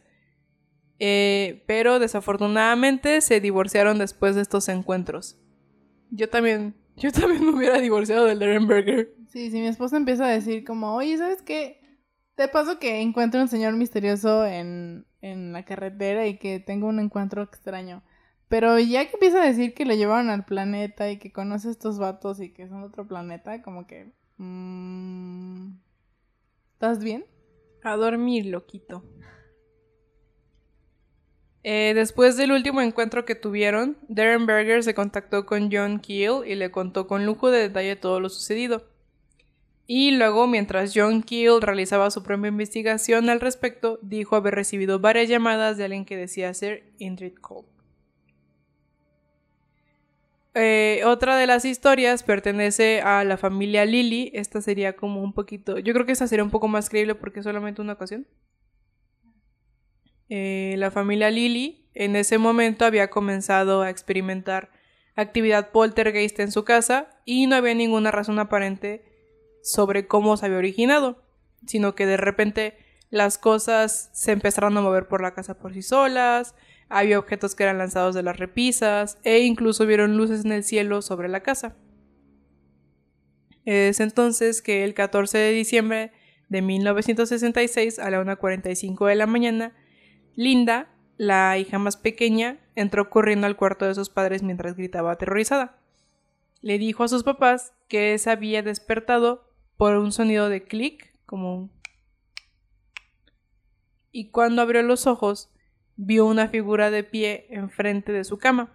Eh, 0.99 1.65
pero 1.67 1.99
desafortunadamente 1.99 3.21
se 3.21 3.41
divorciaron 3.41 3.99
después 3.99 4.35
de 4.35 4.43
estos 4.43 4.69
encuentros. 4.69 5.37
Yo 6.11 6.29
también, 6.29 6.77
yo 6.97 7.13
también 7.13 7.45
me 7.45 7.55
hubiera 7.55 7.79
divorciado 7.79 8.25
del 8.25 8.39
Darren 8.39 8.67
Berger. 8.67 9.15
Sí, 9.29 9.51
si 9.51 9.61
mi 9.61 9.67
esposa 9.67 9.97
empieza 9.97 10.25
a 10.27 10.31
decir 10.31 10.65
como, 10.65 10.95
oye, 10.95 11.17
¿sabes 11.19 11.43
qué? 11.43 11.81
Te 12.35 12.49
paso 12.49 12.79
que 12.79 13.01
encuentro 13.01 13.41
un 13.41 13.49
señor 13.49 13.75
misterioso 13.75 14.45
en, 14.45 15.07
en 15.21 15.53
la 15.53 15.65
carretera 15.65 16.27
y 16.27 16.39
que 16.39 16.61
tengo 16.61 16.89
un 16.89 17.01
encuentro 17.01 17.43
extraño. 17.43 18.03
Pero 18.49 18.79
ya 18.79 19.07
que 19.07 19.15
empieza 19.15 19.43
a 19.43 19.47
decir 19.47 19.75
que 19.75 19.85
lo 19.85 19.95
llevaron 19.95 20.31
al 20.31 20.45
planeta 20.45 21.11
y 21.11 21.19
que 21.19 21.33
conoce 21.33 21.69
a 21.69 21.73
estos 21.73 21.99
vatos 21.99 22.41
y 22.41 22.53
que 22.53 22.69
son 22.69 22.83
otro 22.83 23.07
planeta, 23.07 23.63
como 23.63 23.87
que... 23.87 24.13
Mm, 24.37 25.73
¿Estás 26.75 27.03
bien? 27.03 27.25
A 27.83 27.97
dormir, 27.97 28.47
loquito. 28.47 29.03
Eh, 31.69 31.95
después 31.97 32.37
del 32.37 32.53
último 32.53 32.81
encuentro 32.81 33.25
que 33.25 33.35
tuvieron, 33.35 33.97
Darren 34.07 34.47
Berger 34.47 34.85
se 34.85 34.95
contactó 34.95 35.47
con 35.47 35.69
John 35.73 35.99
Keel 35.99 36.47
y 36.47 36.55
le 36.55 36.71
contó 36.71 37.09
con 37.09 37.27
lujo 37.27 37.51
de 37.51 37.59
detalle 37.59 37.97
todo 37.97 38.21
lo 38.21 38.29
sucedido. 38.29 38.85
Y 39.89 40.13
luego, 40.13 40.47
mientras 40.47 40.93
John 40.95 41.25
Keel 41.25 41.61
realizaba 41.61 42.13
su 42.13 42.23
propia 42.23 42.51
investigación 42.51 43.29
al 43.31 43.41
respecto, 43.41 43.99
dijo 44.01 44.37
haber 44.37 44.55
recibido 44.55 45.01
varias 45.01 45.29
llamadas 45.29 45.77
de 45.77 45.87
alguien 45.87 46.05
que 46.05 46.17
decía 46.17 46.55
ser 46.55 46.85
Indrid 46.99 47.35
Cole. 47.35 47.67
Eh, 50.55 51.03
otra 51.05 51.37
de 51.37 51.49
las 51.49 51.65
historias 51.65 52.23
pertenece 52.23 53.01
a 53.01 53.25
la 53.25 53.37
familia 53.37 53.85
Lily. 53.85 54.31
Esta 54.35 54.61
sería 54.61 54.95
como 54.95 55.21
un 55.21 55.33
poquito. 55.33 55.81
Yo 55.81 55.93
creo 55.95 56.07
que 56.07 56.13
esta 56.13 56.29
sería 56.29 56.45
un 56.45 56.51
poco 56.51 56.69
más 56.69 56.89
creíble 56.89 57.17
porque 57.17 57.41
es 57.41 57.45
solamente 57.45 57.83
una 57.83 57.95
ocasión. 57.95 58.25
Eh, 60.29 60.75
la 60.79 60.91
familia 60.91 61.31
Lily 61.31 61.89
en 61.95 62.17
ese 62.17 62.39
momento 62.39 62.85
había 62.85 63.11
comenzado 63.11 63.83
a 63.83 63.91
experimentar 63.91 64.71
actividad 65.15 65.71
poltergeist 65.71 66.39
en 66.41 66.53
su 66.53 66.65
casa 66.65 67.09
y 67.25 67.47
no 67.47 67.57
había 67.57 67.75
ninguna 67.75 68.11
razón 68.11 68.39
aparente 68.39 69.05
sobre 69.63 70.07
cómo 70.07 70.37
se 70.37 70.47
había 70.47 70.59
originado, 70.59 71.25
sino 71.67 71.95
que 71.95 72.07
de 72.07 72.17
repente 72.17 72.79
las 73.11 73.39
cosas 73.39 74.11
se 74.13 74.33
empezaron 74.33 74.77
a 74.77 74.83
mover 74.83 75.09
por 75.09 75.23
la 75.23 75.35
casa 75.35 75.59
por 75.59 75.73
sí 75.73 75.83
solas, 75.83 76.55
había 76.89 77.19
objetos 77.19 77.55
que 77.55 77.65
eran 77.65 77.79
lanzados 77.79 78.15
de 78.15 78.23
las 78.23 78.37
repisas 78.37 79.19
e 79.25 79.41
incluso 79.41 79.87
vieron 79.87 80.17
luces 80.17 80.45
en 80.45 80.53
el 80.53 80.65
cielo 80.65 81.03
sobre 81.03 81.29
la 81.29 81.43
casa. 81.43 81.77
Es 83.65 83.99
entonces 83.99 84.63
que 84.63 84.85
el 84.85 84.95
14 84.95 85.39
de 85.39 85.53
diciembre 85.53 86.13
de 86.49 86.63
1966 86.63 87.99
a 87.99 88.11
la 88.11 88.23
1.45 88.23 89.09
de 89.09 89.15
la 89.17 89.27
mañana, 89.27 89.73
Linda, 90.37 90.89
la 91.17 91.57
hija 91.59 91.79
más 91.79 91.97
pequeña, 91.97 92.59
entró 92.75 93.09
corriendo 93.11 93.47
al 93.47 93.57
cuarto 93.57 93.87
de 93.87 93.95
sus 93.95 94.11
padres 94.11 94.43
mientras 94.43 94.77
gritaba 94.77 95.13
aterrorizada. 95.13 95.79
Le 96.61 96.79
dijo 96.79 97.05
a 97.05 97.09
sus 97.09 97.25
papás 97.25 97.73
que 97.89 98.17
se 98.19 98.31
había 98.31 98.63
despertado 98.63 99.51
por 99.77 99.97
un 99.97 100.13
sonido 100.13 100.49
de 100.49 100.65
clic, 100.65 101.13
como 101.25 101.57
un... 101.57 101.73
Y 104.13 104.31
cuando 104.31 104.63
abrió 104.63 104.83
los 104.83 105.07
ojos, 105.07 105.51
vio 105.97 106.27
una 106.27 106.49
figura 106.49 106.91
de 106.91 107.03
pie 107.03 107.47
enfrente 107.51 108.13
de 108.13 108.25
su 108.25 108.39
cama. 108.39 108.73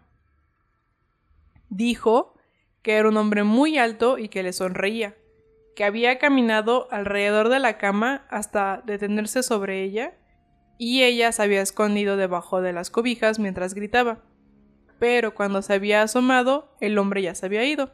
Dijo 1.69 2.35
que 2.81 2.95
era 2.95 3.07
un 3.07 3.17
hombre 3.17 3.43
muy 3.43 3.77
alto 3.77 4.17
y 4.17 4.29
que 4.29 4.43
le 4.43 4.53
sonreía, 4.53 5.15
que 5.75 5.83
había 5.83 6.17
caminado 6.17 6.87
alrededor 6.91 7.49
de 7.49 7.59
la 7.59 7.77
cama 7.77 8.25
hasta 8.29 8.81
detenerse 8.85 9.43
sobre 9.43 9.83
ella, 9.83 10.17
y 10.83 11.03
ella 11.03 11.31
se 11.31 11.43
había 11.43 11.61
escondido 11.61 12.17
debajo 12.17 12.59
de 12.59 12.73
las 12.73 12.89
cobijas 12.89 13.38
mientras 13.38 13.75
gritaba. 13.75 14.23
Pero 14.97 15.35
cuando 15.35 15.61
se 15.61 15.73
había 15.73 16.01
asomado, 16.01 16.75
el 16.81 16.97
hombre 16.97 17.21
ya 17.21 17.35
se 17.35 17.45
había 17.45 17.63
ido. 17.63 17.91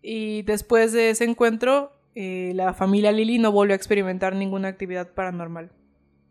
Y 0.00 0.40
después 0.44 0.92
de 0.94 1.10
ese 1.10 1.24
encuentro, 1.24 1.92
eh, 2.14 2.52
la 2.54 2.72
familia 2.72 3.12
Lily 3.12 3.38
no 3.38 3.52
volvió 3.52 3.74
a 3.74 3.76
experimentar 3.76 4.34
ninguna 4.34 4.68
actividad 4.68 5.12
paranormal. 5.12 5.70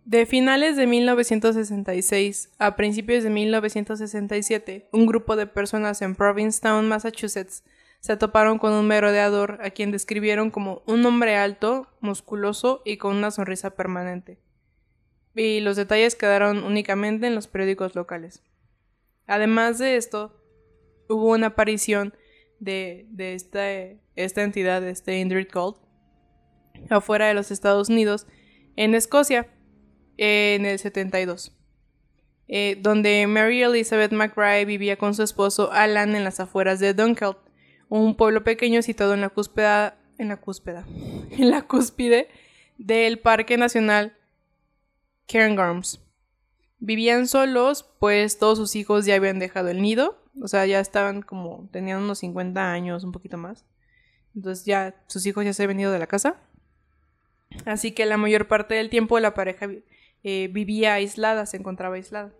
De 0.05 0.25
finales 0.25 0.75
de 0.75 0.87
1966 0.87 2.49
a 2.57 2.75
principios 2.75 3.23
de 3.23 3.29
1967, 3.29 4.89
un 4.91 5.05
grupo 5.05 5.35
de 5.35 5.45
personas 5.45 6.01
en 6.01 6.15
Provincetown, 6.15 6.87
Massachusetts, 6.87 7.63
se 7.99 8.17
toparon 8.17 8.57
con 8.57 8.73
un 8.73 8.87
merodeador 8.87 9.59
a 9.61 9.69
quien 9.69 9.91
describieron 9.91 10.49
como 10.49 10.81
un 10.87 11.05
hombre 11.05 11.35
alto, 11.35 11.85
musculoso 11.99 12.81
y 12.85 12.97
con 12.97 13.15
una 13.15 13.29
sonrisa 13.29 13.75
permanente. 13.75 14.39
Y 15.37 15.59
los 15.59 15.75
detalles 15.75 16.15
quedaron 16.15 16.63
únicamente 16.63 17.27
en 17.27 17.35
los 17.35 17.47
periódicos 17.47 17.93
locales. 17.93 18.41
Además 19.27 19.77
de 19.77 19.95
esto, 19.95 20.41
hubo 21.07 21.31
una 21.33 21.47
aparición 21.47 22.15
de, 22.59 23.05
de 23.11 23.35
esta, 23.35 23.61
esta 24.15 24.41
entidad, 24.41 24.83
este 24.87 25.19
Indrid 25.19 25.47
Gold, 25.53 25.75
afuera 26.89 27.27
de 27.27 27.35
los 27.35 27.51
Estados 27.51 27.89
Unidos, 27.89 28.25
en 28.75 28.95
Escocia, 28.95 29.47
en 30.17 30.65
el 30.65 30.79
72, 30.79 31.55
eh, 32.47 32.75
donde 32.81 33.27
Mary 33.27 33.61
Elizabeth 33.61 34.11
McBride 34.11 34.65
vivía 34.65 34.97
con 34.97 35.13
su 35.13 35.21
esposo 35.21 35.71
Alan 35.71 36.15
en 36.15 36.23
las 36.23 36.39
afueras 36.39 36.79
de 36.79 36.95
Dunkeld, 36.95 37.37
un 37.89 38.15
pueblo 38.15 38.43
pequeño 38.43 38.81
situado 38.81 39.13
en 39.13 39.21
la 39.21 39.29
cúspide, 39.29 39.93
en 40.17 40.29
la 40.29 40.37
cúspide, 40.37 40.83
en 41.31 41.51
la 41.51 41.61
cúspide 41.61 42.27
del 42.79 43.19
Parque 43.19 43.57
Nacional 43.57 44.16
Cairngorms. 45.27 46.01
Vivían 46.79 47.27
solos, 47.27 47.83
pues 47.99 48.37
todos 48.37 48.57
sus 48.57 48.75
hijos 48.75 49.05
ya 49.05 49.15
habían 49.15 49.39
dejado 49.39 49.69
el 49.69 49.81
nido, 49.81 50.23
o 50.41 50.47
sea, 50.47 50.65
ya 50.65 50.79
estaban 50.79 51.21
como, 51.21 51.67
tenían 51.71 52.03
unos 52.03 52.19
50 52.19 52.71
años, 52.71 53.03
un 53.03 53.11
poquito 53.11 53.37
más. 53.37 53.65
Entonces 54.35 54.65
ya 54.65 54.95
sus 55.07 55.25
hijos 55.25 55.43
ya 55.43 55.53
se 55.53 55.63
habían 55.63 55.79
ido 55.79 55.91
de 55.91 55.99
la 55.99 56.07
casa. 56.07 56.39
Así 57.65 57.91
que 57.91 58.05
la 58.05 58.17
mayor 58.17 58.47
parte 58.47 58.75
del 58.75 58.89
tiempo 58.89 59.19
la 59.19 59.33
pareja 59.33 59.67
eh, 60.23 60.49
vivía 60.51 60.93
aislada, 60.93 61.45
se 61.45 61.57
encontraba 61.57 61.95
aislada. 61.95 62.33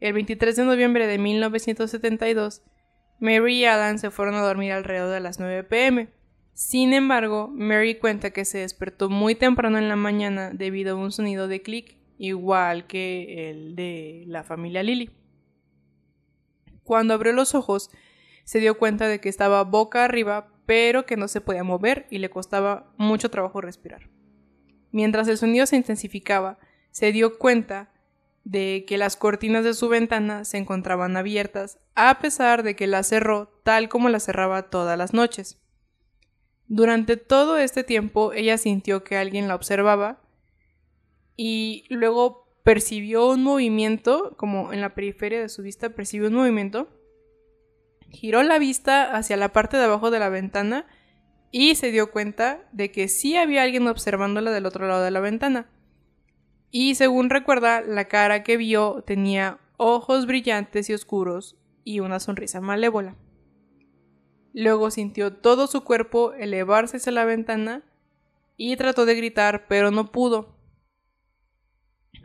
El 0.00 0.12
23 0.12 0.56
de 0.56 0.64
noviembre 0.64 1.06
de 1.06 1.18
1972, 1.18 2.62
Mary 3.18 3.60
y 3.60 3.64
Alan 3.64 3.98
se 3.98 4.10
fueron 4.10 4.34
a 4.34 4.42
dormir 4.42 4.72
alrededor 4.72 5.10
de 5.10 5.20
las 5.20 5.38
9 5.38 5.64
pm. 5.64 6.08
Sin 6.56 6.94
embargo, 6.94 7.50
Mary 7.52 7.98
cuenta 7.98 8.30
que 8.30 8.46
se 8.46 8.56
despertó 8.56 9.10
muy 9.10 9.34
temprano 9.34 9.76
en 9.76 9.90
la 9.90 9.96
mañana 9.96 10.48
debido 10.54 10.94
a 10.94 10.98
un 10.98 11.12
sonido 11.12 11.48
de 11.48 11.60
clic, 11.60 11.98
igual 12.16 12.86
que 12.86 13.50
el 13.50 13.76
de 13.76 14.24
la 14.26 14.42
familia 14.42 14.82
Lily. 14.82 15.10
Cuando 16.82 17.12
abrió 17.12 17.34
los 17.34 17.54
ojos, 17.54 17.90
se 18.44 18.58
dio 18.58 18.78
cuenta 18.78 19.06
de 19.06 19.20
que 19.20 19.28
estaba 19.28 19.64
boca 19.64 20.06
arriba, 20.06 20.48
pero 20.64 21.04
que 21.04 21.18
no 21.18 21.28
se 21.28 21.42
podía 21.42 21.62
mover 21.62 22.06
y 22.10 22.20
le 22.20 22.30
costaba 22.30 22.90
mucho 22.96 23.30
trabajo 23.30 23.60
respirar. 23.60 24.08
Mientras 24.92 25.28
el 25.28 25.36
sonido 25.36 25.66
se 25.66 25.76
intensificaba, 25.76 26.58
se 26.90 27.12
dio 27.12 27.36
cuenta 27.36 27.92
de 28.44 28.86
que 28.88 28.96
las 28.96 29.16
cortinas 29.16 29.62
de 29.62 29.74
su 29.74 29.90
ventana 29.90 30.46
se 30.46 30.56
encontraban 30.56 31.18
abiertas, 31.18 31.80
a 31.94 32.18
pesar 32.18 32.62
de 32.62 32.74
que 32.76 32.86
las 32.86 33.08
cerró 33.08 33.60
tal 33.62 33.90
como 33.90 34.08
las 34.08 34.24
cerraba 34.24 34.70
todas 34.70 34.96
las 34.96 35.12
noches. 35.12 35.60
Durante 36.68 37.16
todo 37.16 37.58
este 37.58 37.84
tiempo 37.84 38.32
ella 38.32 38.58
sintió 38.58 39.04
que 39.04 39.16
alguien 39.16 39.48
la 39.48 39.54
observaba 39.54 40.20
y 41.36 41.84
luego 41.90 42.46
percibió 42.64 43.28
un 43.28 43.44
movimiento, 43.44 44.34
como 44.36 44.72
en 44.72 44.80
la 44.80 44.94
periferia 44.94 45.40
de 45.40 45.48
su 45.48 45.62
vista 45.62 45.90
percibió 45.90 46.28
un 46.28 46.34
movimiento, 46.34 46.88
giró 48.10 48.42
la 48.42 48.58
vista 48.58 49.16
hacia 49.16 49.36
la 49.36 49.52
parte 49.52 49.76
de 49.76 49.84
abajo 49.84 50.10
de 50.10 50.18
la 50.18 50.28
ventana 50.28 50.86
y 51.52 51.76
se 51.76 51.92
dio 51.92 52.10
cuenta 52.10 52.68
de 52.72 52.90
que 52.90 53.06
sí 53.08 53.36
había 53.36 53.62
alguien 53.62 53.86
observándola 53.86 54.50
del 54.50 54.66
otro 54.66 54.88
lado 54.88 55.02
de 55.02 55.10
la 55.10 55.20
ventana. 55.20 55.70
Y 56.70 56.96
según 56.96 57.30
recuerda, 57.30 57.80
la 57.80 58.08
cara 58.08 58.42
que 58.42 58.56
vio 58.56 59.04
tenía 59.06 59.60
ojos 59.76 60.26
brillantes 60.26 60.90
y 60.90 60.94
oscuros 60.94 61.56
y 61.84 62.00
una 62.00 62.18
sonrisa 62.18 62.60
malévola. 62.60 63.14
Luego 64.58 64.90
sintió 64.90 65.34
todo 65.34 65.66
su 65.66 65.84
cuerpo 65.84 66.32
elevarse 66.32 66.96
hacia 66.96 67.12
la 67.12 67.26
ventana 67.26 67.82
y 68.56 68.74
trató 68.76 69.04
de 69.04 69.14
gritar, 69.14 69.66
pero 69.68 69.90
no 69.90 70.10
pudo. 70.10 70.56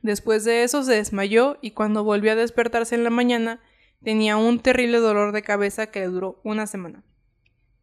Después 0.01 0.45
de 0.45 0.63
eso 0.63 0.81
se 0.81 0.93
desmayó 0.93 1.57
y 1.61 1.71
cuando 1.71 2.05
volvió 2.05 2.31
a 2.31 2.35
despertarse 2.35 2.95
en 2.95 3.03
la 3.03 3.09
mañana 3.09 3.59
tenía 4.01 4.37
un 4.37 4.61
terrible 4.61 4.99
dolor 4.99 5.33
de 5.33 5.41
cabeza 5.41 5.87
que 5.87 5.99
le 5.99 6.05
duró 6.05 6.39
una 6.45 6.67
semana. 6.67 7.03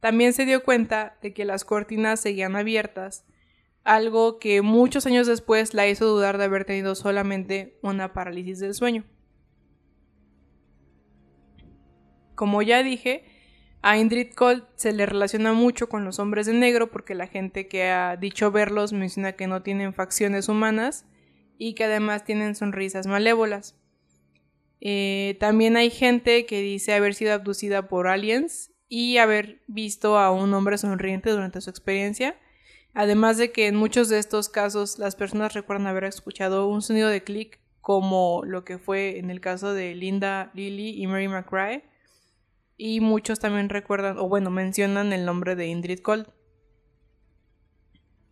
También 0.00 0.32
se 0.32 0.46
dio 0.46 0.62
cuenta 0.62 1.18
de 1.20 1.34
que 1.34 1.44
las 1.44 1.66
cortinas 1.66 2.18
seguían 2.18 2.56
abiertas, 2.56 3.26
algo 3.84 4.38
que 4.38 4.62
muchos 4.62 5.04
años 5.04 5.26
después 5.26 5.74
la 5.74 5.86
hizo 5.88 6.06
dudar 6.06 6.38
de 6.38 6.44
haber 6.44 6.64
tenido 6.64 6.94
solamente 6.94 7.78
una 7.82 8.14
parálisis 8.14 8.60
del 8.60 8.72
sueño. 8.72 9.04
Como 12.34 12.62
ya 12.62 12.82
dije, 12.82 13.37
a 13.82 13.98
Indrid 13.98 14.32
Colt 14.34 14.64
se 14.74 14.92
le 14.92 15.06
relaciona 15.06 15.52
mucho 15.52 15.88
con 15.88 16.04
los 16.04 16.18
hombres 16.18 16.46
de 16.46 16.54
negro 16.54 16.90
porque 16.90 17.14
la 17.14 17.26
gente 17.26 17.68
que 17.68 17.84
ha 17.84 18.16
dicho 18.16 18.50
verlos 18.50 18.92
menciona 18.92 19.32
que 19.32 19.46
no 19.46 19.62
tienen 19.62 19.94
facciones 19.94 20.48
humanas 20.48 21.04
y 21.58 21.74
que 21.74 21.84
además 21.84 22.24
tienen 22.24 22.54
sonrisas 22.54 23.06
malévolas. 23.06 23.76
Eh, 24.80 25.36
también 25.40 25.76
hay 25.76 25.90
gente 25.90 26.46
que 26.46 26.60
dice 26.60 26.94
haber 26.94 27.14
sido 27.14 27.34
abducida 27.34 27.88
por 27.88 28.08
aliens 28.08 28.72
y 28.88 29.18
haber 29.18 29.62
visto 29.66 30.18
a 30.18 30.30
un 30.30 30.52
hombre 30.54 30.78
sonriente 30.78 31.30
durante 31.30 31.60
su 31.60 31.70
experiencia. 31.70 32.36
Además 32.94 33.36
de 33.36 33.52
que 33.52 33.66
en 33.66 33.76
muchos 33.76 34.08
de 34.08 34.18
estos 34.18 34.48
casos 34.48 34.98
las 34.98 35.14
personas 35.14 35.54
recuerdan 35.54 35.86
haber 35.86 36.04
escuchado 36.04 36.68
un 36.68 36.82
sonido 36.82 37.08
de 37.08 37.22
clic 37.22 37.60
como 37.80 38.42
lo 38.44 38.64
que 38.64 38.78
fue 38.78 39.18
en 39.18 39.30
el 39.30 39.40
caso 39.40 39.72
de 39.72 39.94
Linda 39.94 40.50
Lily 40.54 41.00
y 41.00 41.06
Mary 41.06 41.28
McRae. 41.28 41.84
Y 42.78 43.00
muchos 43.00 43.40
también 43.40 43.68
recuerdan, 43.68 44.16
o 44.18 44.28
bueno, 44.28 44.50
mencionan 44.50 45.12
el 45.12 45.26
nombre 45.26 45.56
de 45.56 45.66
Indrid 45.66 45.98
Cold. 45.98 46.28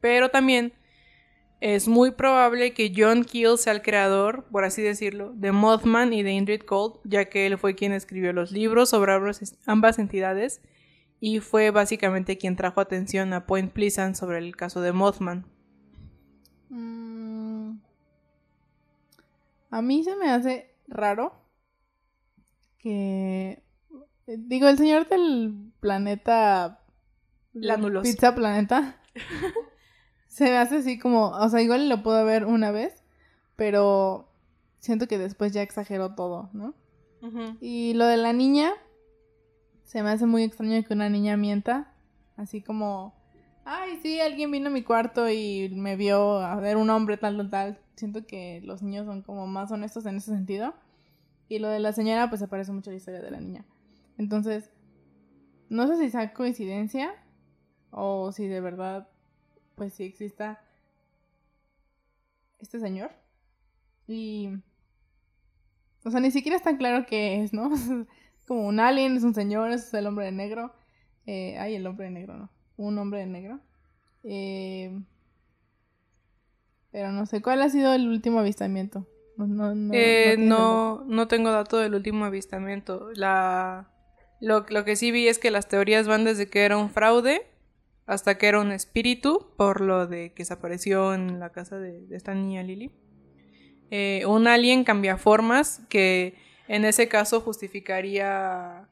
Pero 0.00 0.30
también 0.30 0.72
es 1.61 1.88
muy 1.88 2.12
probable 2.12 2.72
que 2.72 2.92
John 2.96 3.24
Keel 3.24 3.59
sea 3.59 3.72
el 3.72 3.82
creador, 3.82 4.44
por 4.52 4.64
así 4.64 4.82
decirlo, 4.82 5.32
de 5.35 5.52
Mothman 5.52 6.12
y 6.12 6.22
de 6.22 6.32
Indrid 6.32 6.62
Cold, 6.62 7.00
ya 7.04 7.26
que 7.26 7.46
él 7.46 7.59
fue 7.59 7.74
quien 7.74 7.92
escribió 7.92 8.32
los 8.32 8.52
libros 8.52 8.90
sobre 8.90 9.12
ambas 9.66 9.98
entidades 9.98 10.61
y 11.18 11.40
fue 11.40 11.70
básicamente 11.70 12.38
quien 12.38 12.56
trajo 12.56 12.80
atención 12.80 13.32
a 13.32 13.46
Point 13.46 13.72
Pleasant 13.72 14.14
sobre 14.14 14.38
el 14.38 14.54
caso 14.54 14.80
de 14.80 14.92
Mothman. 14.92 15.46
Mm. 16.68 17.78
A 19.70 19.82
mí 19.82 20.04
se 20.04 20.14
me 20.16 20.30
hace 20.30 20.74
raro 20.87 21.35
que... 22.78 23.65
Digo, 24.27 24.69
el 24.69 24.79
señor 24.79 25.09
del 25.09 25.73
planeta... 25.81 26.81
La 27.53 27.79
Pizza 28.03 28.35
Planeta. 28.35 28.97
Se 30.27 30.45
me 30.45 30.59
hace 30.59 30.77
así 30.77 30.99
como, 30.99 31.29
o 31.29 31.49
sea, 31.49 31.62
igual 31.62 31.89
lo 31.89 32.03
puedo 32.03 32.23
ver 32.27 32.45
una 32.45 32.71
vez, 32.71 33.03
pero 33.57 34.29
siento 34.79 35.09
que 35.09 35.17
después 35.17 35.53
ya 35.53 35.62
exageró 35.62 36.15
todo, 36.15 36.51
¿no? 36.53 36.75
Y 37.61 37.95
lo 37.95 38.07
de 38.07 38.19
la 38.19 38.33
niña, 38.33 38.73
se 39.85 40.03
me 40.03 40.11
hace 40.11 40.27
muy 40.27 40.45
extraño 40.45 40.85
que 40.85 40.95
una 40.95 41.09
niña 41.09 41.37
mienta, 41.37 41.93
así 42.37 42.61
como, 42.61 43.15
ay, 43.65 43.99
sí, 44.01 44.21
alguien 44.21 44.51
vino 44.51 44.69
a 44.69 44.73
mi 44.73 44.83
cuarto 44.83 45.29
y 45.29 45.69
me 45.71 45.97
vio 45.97 46.39
a 46.39 46.55
ver 46.57 46.77
un 46.77 46.89
hombre 46.91 47.17
tal, 47.17 47.37
tal, 47.37 47.51
tal. 47.51 47.81
Siento 47.97 48.27
que 48.27 48.61
los 48.62 48.83
niños 48.83 49.07
son 49.07 49.23
como 49.23 49.47
más 49.47 49.73
honestos 49.73 50.07
en 50.07 50.17
ese 50.17 50.31
sentido. 50.31 50.75
Y 51.49 51.59
lo 51.59 51.69
de 51.69 51.81
la 51.81 51.93
señora, 51.93 52.29
pues 52.29 52.41
se 52.41 52.49
parece 52.49 52.73
mucho 52.73 52.91
a 52.91 52.93
la 52.93 52.99
historia 52.99 53.21
de 53.21 53.31
la 53.31 53.41
niña. 53.41 53.65
Entonces, 54.18 54.70
no 55.68 55.87
sé 55.87 55.96
si 55.98 56.11
sea 56.11 56.33
coincidencia 56.33 57.14
o 57.90 58.33
si 58.33 58.46
de 58.46 58.61
verdad, 58.61 59.09
pues 59.74 59.94
sí 59.94 60.05
exista 60.05 60.61
este 62.59 62.81
señor. 62.81 63.11
Y... 64.07 64.50
O 66.05 66.11
sea, 66.11 66.20
ni 66.20 66.31
siquiera 66.31 66.57
es 66.57 66.62
tan 66.62 66.76
claro 66.76 67.05
qué 67.07 67.42
es, 67.42 67.52
¿no? 67.52 67.70
como 68.46 68.66
un 68.66 68.81
alien, 68.81 69.16
es 69.16 69.24
un 69.24 69.35
señor, 69.35 69.72
es 69.72 69.92
el 69.92 70.07
hombre 70.07 70.26
de 70.26 70.33
negro. 70.33 70.72
Eh, 71.26 71.59
ay, 71.59 71.74
el 71.74 71.87
hombre 71.87 72.07
de 72.07 72.12
negro, 72.12 72.37
¿no? 72.37 72.50
Un 72.76 72.98
hombre 72.98 73.20
de 73.20 73.26
negro. 73.26 73.61
Eh, 74.22 75.00
pero 76.92 77.12
no 77.12 77.26
sé, 77.26 77.42
¿cuál 77.42 77.62
ha 77.62 77.68
sido 77.68 77.92
el 77.92 78.09
último 78.09 78.38
avistamiento? 78.38 79.07
No, 79.37 79.46
no, 79.46 79.74
no, 79.74 79.92
eh, 79.92 80.37
no, 80.38 81.05
no, 81.05 81.29
tengo 81.29 81.50
dato 81.50 81.79
del 81.79 81.94
último 81.94 82.24
avistamiento. 82.24 83.11
La, 83.14 83.90
lo, 84.40 84.66
lo, 84.68 84.85
que 84.85 84.96
sí 84.96 85.11
vi 85.11 85.29
es 85.29 85.38
que 85.38 85.51
las 85.51 85.68
teorías 85.68 86.07
van 86.07 86.25
desde 86.25 86.49
que 86.49 86.64
era 86.64 86.77
un 86.77 86.90
fraude 86.90 87.46
hasta 88.07 88.38
que 88.38 88.46
era 88.46 88.61
un 88.61 88.72
espíritu, 88.72 89.53
por 89.57 89.81
lo 89.81 90.07
de 90.07 90.33
que 90.33 90.44
se 90.44 90.55
apareció 90.55 91.12
en 91.12 91.40
la 91.40 91.51
casa 91.51 91.79
de, 91.79 92.07
esta 92.11 92.35
niña 92.35 92.62
Lily. 92.62 92.90
Eh, 93.90 94.25
un 94.27 94.46
alien 94.46 94.85
cambia 94.85 95.16
formas 95.16 95.81
que 95.88 96.35
en 96.68 96.85
ese 96.85 97.09
caso 97.09 97.40
justificaría 97.40 98.88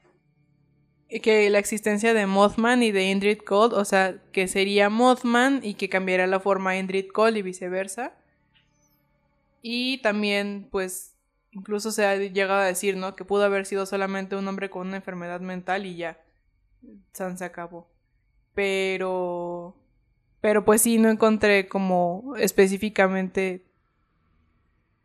que 1.23 1.49
la 1.51 1.59
existencia 1.59 2.13
de 2.13 2.27
Mothman 2.27 2.83
y 2.83 2.91
de 2.91 3.11
Indrid 3.11 3.39
Cold, 3.39 3.73
o 3.75 3.85
sea, 3.85 4.21
que 4.33 4.49
sería 4.49 4.91
Mothman 4.91 5.61
y 5.63 5.75
que 5.75 5.89
cambiaría 5.89 6.27
la 6.27 6.41
forma 6.41 6.77
Indrid 6.77 7.07
Cold 7.13 7.37
y 7.37 7.43
viceversa. 7.43 8.15
Y 9.63 9.99
también, 9.99 10.69
pues, 10.71 11.14
incluso 11.55 11.93
se 11.93 12.05
ha 12.05 12.17
llegado 12.17 12.61
a 12.61 12.65
decir, 12.65 12.97
¿no? 12.97 13.17
Que 13.17 13.25
pudo 13.25 13.45
haber 13.45 13.67
sido 13.67 13.87
solamente 13.87 14.37
un 14.37 14.47
hombre 14.47 14.71
con 14.71 14.89
una 14.89 14.97
enfermedad 14.97 15.41
mental 15.41 15.87
y 15.87 15.97
ya. 15.97 16.21
San 17.13 17.39
se 17.39 17.45
acabó. 17.45 17.89
Pero. 18.55 19.77
Pero 20.41 20.65
pues 20.65 20.83
sí, 20.83 20.99
no 20.99 21.09
encontré 21.09 21.69
como 21.69 22.35
específicamente. 22.37 23.65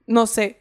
No 0.06 0.28
sé. 0.28 0.60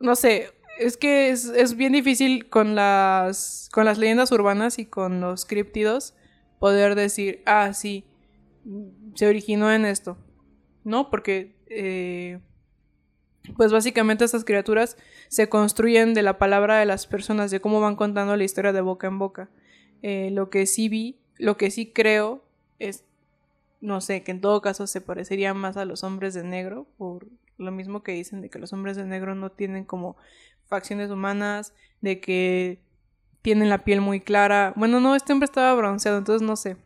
No 0.00 0.16
sé. 0.16 0.52
Es 0.78 0.96
que 0.96 1.30
es, 1.30 1.44
es 1.46 1.76
bien 1.76 1.92
difícil 1.92 2.48
con 2.48 2.74
las. 2.74 3.68
con 3.72 3.84
las 3.84 3.98
leyendas 3.98 4.32
urbanas 4.32 4.78
y 4.78 4.86
con 4.86 5.20
los 5.20 5.44
críptidos 5.44 6.14
poder 6.58 6.94
decir, 6.94 7.42
ah, 7.46 7.72
sí. 7.74 8.06
Se 9.14 9.26
originó 9.26 9.72
en 9.72 9.84
esto. 9.84 10.16
¿No? 10.84 11.10
Porque. 11.10 11.56
Eh, 11.66 12.40
pues 13.56 13.72
básicamente 13.72 14.24
estas 14.24 14.44
criaturas 14.44 14.96
se 15.28 15.48
construyen 15.48 16.14
de 16.14 16.22
la 16.22 16.38
palabra 16.38 16.78
de 16.78 16.86
las 16.86 17.06
personas, 17.06 17.50
de 17.50 17.60
cómo 17.60 17.80
van 17.80 17.96
contando 17.96 18.36
la 18.36 18.44
historia 18.44 18.72
de 18.72 18.80
boca 18.80 19.06
en 19.06 19.18
boca. 19.18 19.50
Eh, 20.02 20.30
lo 20.32 20.50
que 20.50 20.66
sí 20.66 20.88
vi, 20.88 21.18
lo 21.36 21.56
que 21.56 21.70
sí 21.70 21.92
creo 21.92 22.42
es, 22.78 23.04
no 23.80 24.00
sé, 24.00 24.22
que 24.22 24.30
en 24.30 24.40
todo 24.40 24.60
caso 24.62 24.86
se 24.86 25.00
parecería 25.00 25.54
más 25.54 25.76
a 25.76 25.84
los 25.84 26.04
hombres 26.04 26.34
de 26.34 26.44
negro, 26.44 26.86
por 26.96 27.26
lo 27.58 27.70
mismo 27.70 28.02
que 28.02 28.12
dicen 28.12 28.40
de 28.40 28.50
que 28.50 28.58
los 28.58 28.72
hombres 28.72 28.96
de 28.96 29.04
negro 29.04 29.34
no 29.34 29.50
tienen 29.50 29.84
como 29.84 30.16
facciones 30.66 31.10
humanas, 31.10 31.74
de 32.00 32.20
que 32.20 32.80
tienen 33.42 33.68
la 33.68 33.84
piel 33.84 34.00
muy 34.00 34.20
clara. 34.20 34.72
Bueno, 34.76 35.00
no, 35.00 35.14
este 35.14 35.32
hombre 35.32 35.46
estaba 35.46 35.74
bronceado, 35.74 36.18
entonces 36.18 36.46
no 36.46 36.56
sé. 36.56 36.76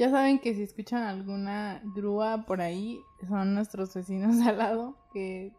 Ya 0.00 0.08
saben 0.08 0.38
que 0.38 0.54
si 0.54 0.62
escuchan 0.62 1.02
alguna 1.02 1.82
grúa 1.94 2.46
por 2.46 2.62
ahí, 2.62 3.02
son 3.28 3.54
nuestros 3.54 3.94
vecinos 3.94 4.40
al 4.46 4.56
lado 4.56 4.96
que 5.12 5.52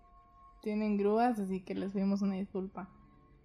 tienen 0.64 0.98
grúas, 0.98 1.38
así 1.38 1.62
que 1.62 1.76
les 1.76 1.92
pedimos 1.92 2.24
una 2.24 2.34
disculpa. 2.34 2.90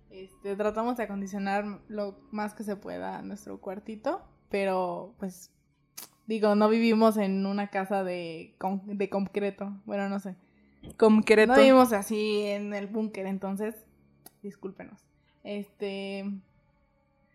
Este, 0.09 0.57
tratamos 0.57 0.97
de 0.97 1.03
acondicionar 1.03 1.83
lo 1.89 2.19
más 2.31 2.55
que 2.55 2.65
se 2.65 2.77
pueda 2.77 3.21
nuestro 3.21 3.61
cuartito, 3.61 4.23
pero 4.49 5.15
pues 5.19 5.51
digo, 6.27 6.55
no 6.55 6.71
vivimos 6.71 7.19
en 7.19 7.45
una 7.45 7.69
casa 7.69 8.03
de, 8.03 8.57
de 8.87 9.11
concreto, 9.11 9.79
bueno, 9.85 10.09
no 10.09 10.19
sé. 10.19 10.35
Concreto. 10.97 11.53
No 11.53 11.59
vivimos 11.59 11.93
así 11.93 12.41
en 12.45 12.73
el 12.73 12.87
búnker, 12.87 13.27
entonces, 13.27 13.75
discúlpenos. 14.43 15.05
Este, 15.45 16.25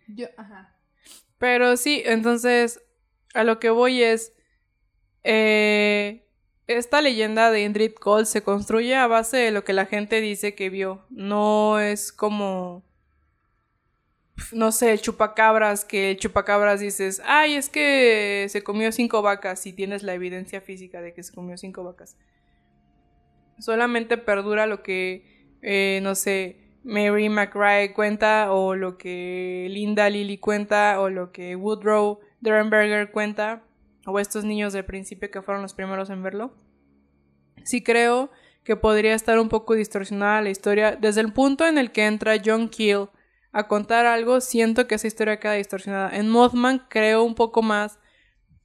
yo, 0.08 0.30
ajá. 0.36 0.76
Pero 1.38 1.78
sí, 1.78 2.02
entonces 2.06 2.82
a 3.34 3.44
lo 3.44 3.60
que 3.60 3.70
voy 3.70 4.04
es. 4.04 4.34
Eh, 5.24 6.26
esta 6.68 7.02
leyenda 7.02 7.52
de 7.52 7.64
Indrid 7.64 7.94
Cole 7.94 8.26
se 8.26 8.44
construye 8.44 8.96
a 8.96 9.08
base 9.08 9.38
de 9.38 9.52
lo 9.52 9.64
que 9.64 9.74
la 9.74 9.86
gente 9.86 10.22
dice 10.22 10.56
que 10.56 10.70
vio. 10.70 11.06
No 11.10 11.80
es 11.80 12.12
como. 12.12 12.84
No 14.54 14.72
sé, 14.72 14.92
el 14.92 15.02
chupacabras, 15.02 15.86
que 15.86 16.12
el 16.12 16.18
chupacabras 16.18 16.80
dices, 16.80 17.22
ay, 17.26 17.56
es 17.56 17.70
que 17.70 18.48
se 18.50 18.64
comió 18.64 18.92
cinco 18.92 19.22
vacas 19.22 19.68
y 19.68 19.74
tienes 19.74 20.02
la 20.02 20.16
evidencia 20.16 20.62
física 20.62 21.00
de 21.02 21.14
que 21.14 21.22
se 21.22 21.34
comió 21.34 21.58
cinco 21.58 21.84
vacas. 21.84 22.18
Solamente 23.60 24.18
perdura 24.18 24.66
lo 24.66 24.82
que, 24.82 25.58
eh, 25.62 26.00
no 26.02 26.16
sé, 26.16 26.58
Mary 26.84 27.30
McRae 27.30 27.94
cuenta, 27.94 28.52
o 28.52 28.74
lo 28.74 28.98
que 28.98 29.68
Linda 29.70 30.10
Lily 30.10 30.40
cuenta, 30.40 31.00
o 31.00 31.10
lo 31.10 31.32
que 31.32 31.56
Woodrow 31.56 32.20
Derenberger 32.42 33.12
cuenta, 33.12 33.64
o 34.06 34.20
estos 34.20 34.44
niños 34.44 34.74
del 34.74 34.86
principio 34.86 35.32
que 35.32 35.42
fueron 35.42 35.62
los 35.62 35.74
primeros 35.74 36.10
en 36.10 36.24
verlo, 36.24 36.54
sí 37.64 37.84
creo 37.84 38.32
que 38.64 38.76
podría 38.76 39.16
estar 39.16 39.40
un 39.40 39.50
poco 39.50 39.74
distorsionada 39.74 40.42
la 40.42 40.50
historia. 40.50 40.96
Desde 40.96 41.22
el 41.22 41.34
punto 41.34 41.68
en 41.68 41.78
el 41.78 41.92
que 41.92 42.06
entra 42.06 42.42
John 42.44 42.70
Keel 42.70 43.10
a 43.52 43.68
contar 43.68 44.06
algo, 44.06 44.42
siento 44.42 44.88
que 44.88 44.96
esa 44.96 45.08
historia 45.08 45.40
queda 45.40 45.54
distorsionada. 45.54 46.16
En 46.16 46.30
Mothman 46.30 46.86
creo 46.90 47.24
un 47.24 47.36
poco 47.36 47.62
más 47.62 48.00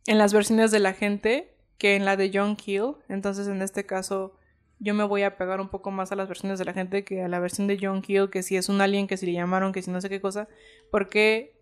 en 0.06 0.18
las 0.18 0.32
versiones 0.32 0.70
de 0.70 0.80
la 0.80 0.92
gente 0.92 1.56
que 1.78 1.96
en 1.96 2.04
la 2.04 2.16
de 2.16 2.30
John 2.32 2.56
Keel. 2.56 2.94
Entonces, 3.08 3.48
en 3.48 3.62
este 3.62 3.84
caso, 3.84 4.38
yo 4.78 4.94
me 4.94 5.04
voy 5.04 5.22
a 5.22 5.36
pegar 5.36 5.60
un 5.60 5.68
poco 5.68 5.90
más 5.90 6.12
a 6.12 6.16
las 6.16 6.28
versiones 6.28 6.58
de 6.58 6.64
la 6.64 6.72
gente 6.72 7.04
que 7.04 7.22
a 7.22 7.28
la 7.28 7.40
versión 7.40 7.66
de 7.66 7.78
John 7.80 8.02
Keel, 8.02 8.30
que 8.30 8.42
si 8.42 8.56
es 8.56 8.68
un 8.68 8.80
alien, 8.80 9.06
que 9.06 9.16
si 9.16 9.26
le 9.26 9.32
llamaron, 9.32 9.72
que 9.72 9.82
si 9.82 9.90
no 9.90 10.00
sé 10.00 10.08
qué 10.08 10.20
cosa. 10.20 10.48
Porque 10.90 11.55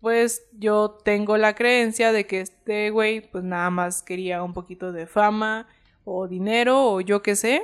pues 0.00 0.48
yo 0.52 0.98
tengo 1.04 1.36
la 1.36 1.54
creencia 1.54 2.12
de 2.12 2.26
que 2.26 2.40
este 2.40 2.90
güey 2.90 3.20
pues 3.30 3.44
nada 3.44 3.70
más 3.70 4.02
quería 4.02 4.42
un 4.42 4.54
poquito 4.54 4.92
de 4.92 5.06
fama 5.06 5.68
o 6.04 6.26
dinero 6.26 6.92
o 6.92 7.00
yo 7.00 7.22
qué 7.22 7.36
sé. 7.36 7.62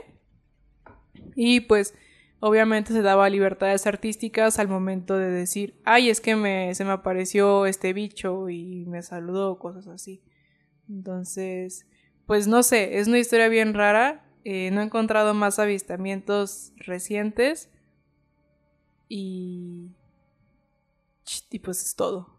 Y 1.34 1.60
pues 1.60 1.94
obviamente 2.40 2.92
se 2.92 3.02
daba 3.02 3.28
libertades 3.28 3.86
artísticas 3.86 4.58
al 4.58 4.68
momento 4.68 5.16
de 5.16 5.30
decir, 5.30 5.80
ay, 5.84 6.10
es 6.10 6.20
que 6.20 6.36
me, 6.36 6.74
se 6.74 6.84
me 6.84 6.92
apareció 6.92 7.66
este 7.66 7.92
bicho 7.92 8.48
y 8.50 8.84
me 8.86 9.02
saludó, 9.02 9.58
cosas 9.58 9.86
así. 9.86 10.22
Entonces, 10.88 11.86
pues 12.26 12.46
no 12.46 12.62
sé, 12.62 12.98
es 12.98 13.08
una 13.08 13.18
historia 13.18 13.48
bien 13.48 13.74
rara. 13.74 14.24
Eh, 14.44 14.70
no 14.70 14.80
he 14.80 14.84
encontrado 14.84 15.34
más 15.34 15.58
avistamientos 15.58 16.72
recientes. 16.76 17.70
Y 19.08 19.92
y 21.50 21.58
pues 21.58 21.82
es 21.82 21.96
todo. 21.96 22.36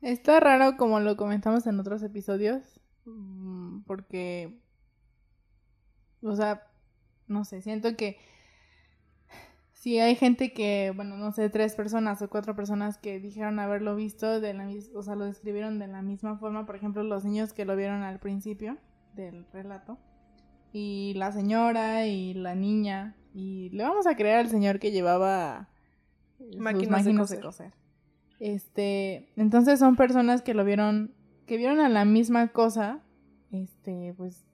Está 0.00 0.38
raro 0.38 0.76
como 0.76 1.00
lo 1.00 1.16
comentamos 1.16 1.66
en 1.66 1.80
otros 1.80 2.02
episodios, 2.02 2.80
mm, 3.06 3.82
porque, 3.86 4.60
o 6.22 6.36
sea, 6.36 6.66
no 7.26 7.44
sé, 7.44 7.62
siento 7.62 7.96
que 7.96 8.18
si 9.72 9.98
hay 10.00 10.14
gente 10.14 10.52
que, 10.52 10.92
bueno, 10.94 11.16
no 11.16 11.32
sé, 11.32 11.48
tres 11.48 11.74
personas 11.74 12.20
o 12.22 12.28
cuatro 12.28 12.54
personas 12.54 12.98
que 12.98 13.18
dijeron 13.18 13.58
haberlo 13.58 13.96
visto, 13.96 14.40
de 14.40 14.54
la 14.54 14.68
o 14.94 15.02
sea, 15.02 15.14
lo 15.14 15.24
describieron 15.24 15.78
de 15.78 15.86
la 15.88 16.02
misma 16.02 16.36
forma, 16.38 16.66
por 16.66 16.76
ejemplo, 16.76 17.02
los 17.02 17.24
niños 17.24 17.52
que 17.52 17.64
lo 17.64 17.76
vieron 17.76 18.02
al 18.02 18.20
principio 18.20 18.76
del 19.14 19.46
relato, 19.52 19.98
y 20.72 21.14
la 21.16 21.32
señora 21.32 22.06
y 22.06 22.34
la 22.34 22.54
niña, 22.54 23.16
y 23.32 23.70
le 23.70 23.84
vamos 23.84 24.06
a 24.06 24.16
creer 24.16 24.36
al 24.36 24.48
señor 24.50 24.80
que 24.80 24.90
llevaba 24.90 25.68
máquinas, 26.58 27.04
de, 27.04 27.40
coser. 27.40 27.72
Este, 28.40 29.28
entonces 29.36 29.78
son 29.78 29.96
personas 29.96 30.42
que 30.42 30.54
lo 30.54 30.64
vieron, 30.64 31.14
que 31.46 31.56
vieron 31.56 31.80
a 31.80 31.88
la 31.88 32.04
misma 32.04 32.48
cosa, 32.48 33.00
este, 33.52 34.14
pues, 34.16 34.44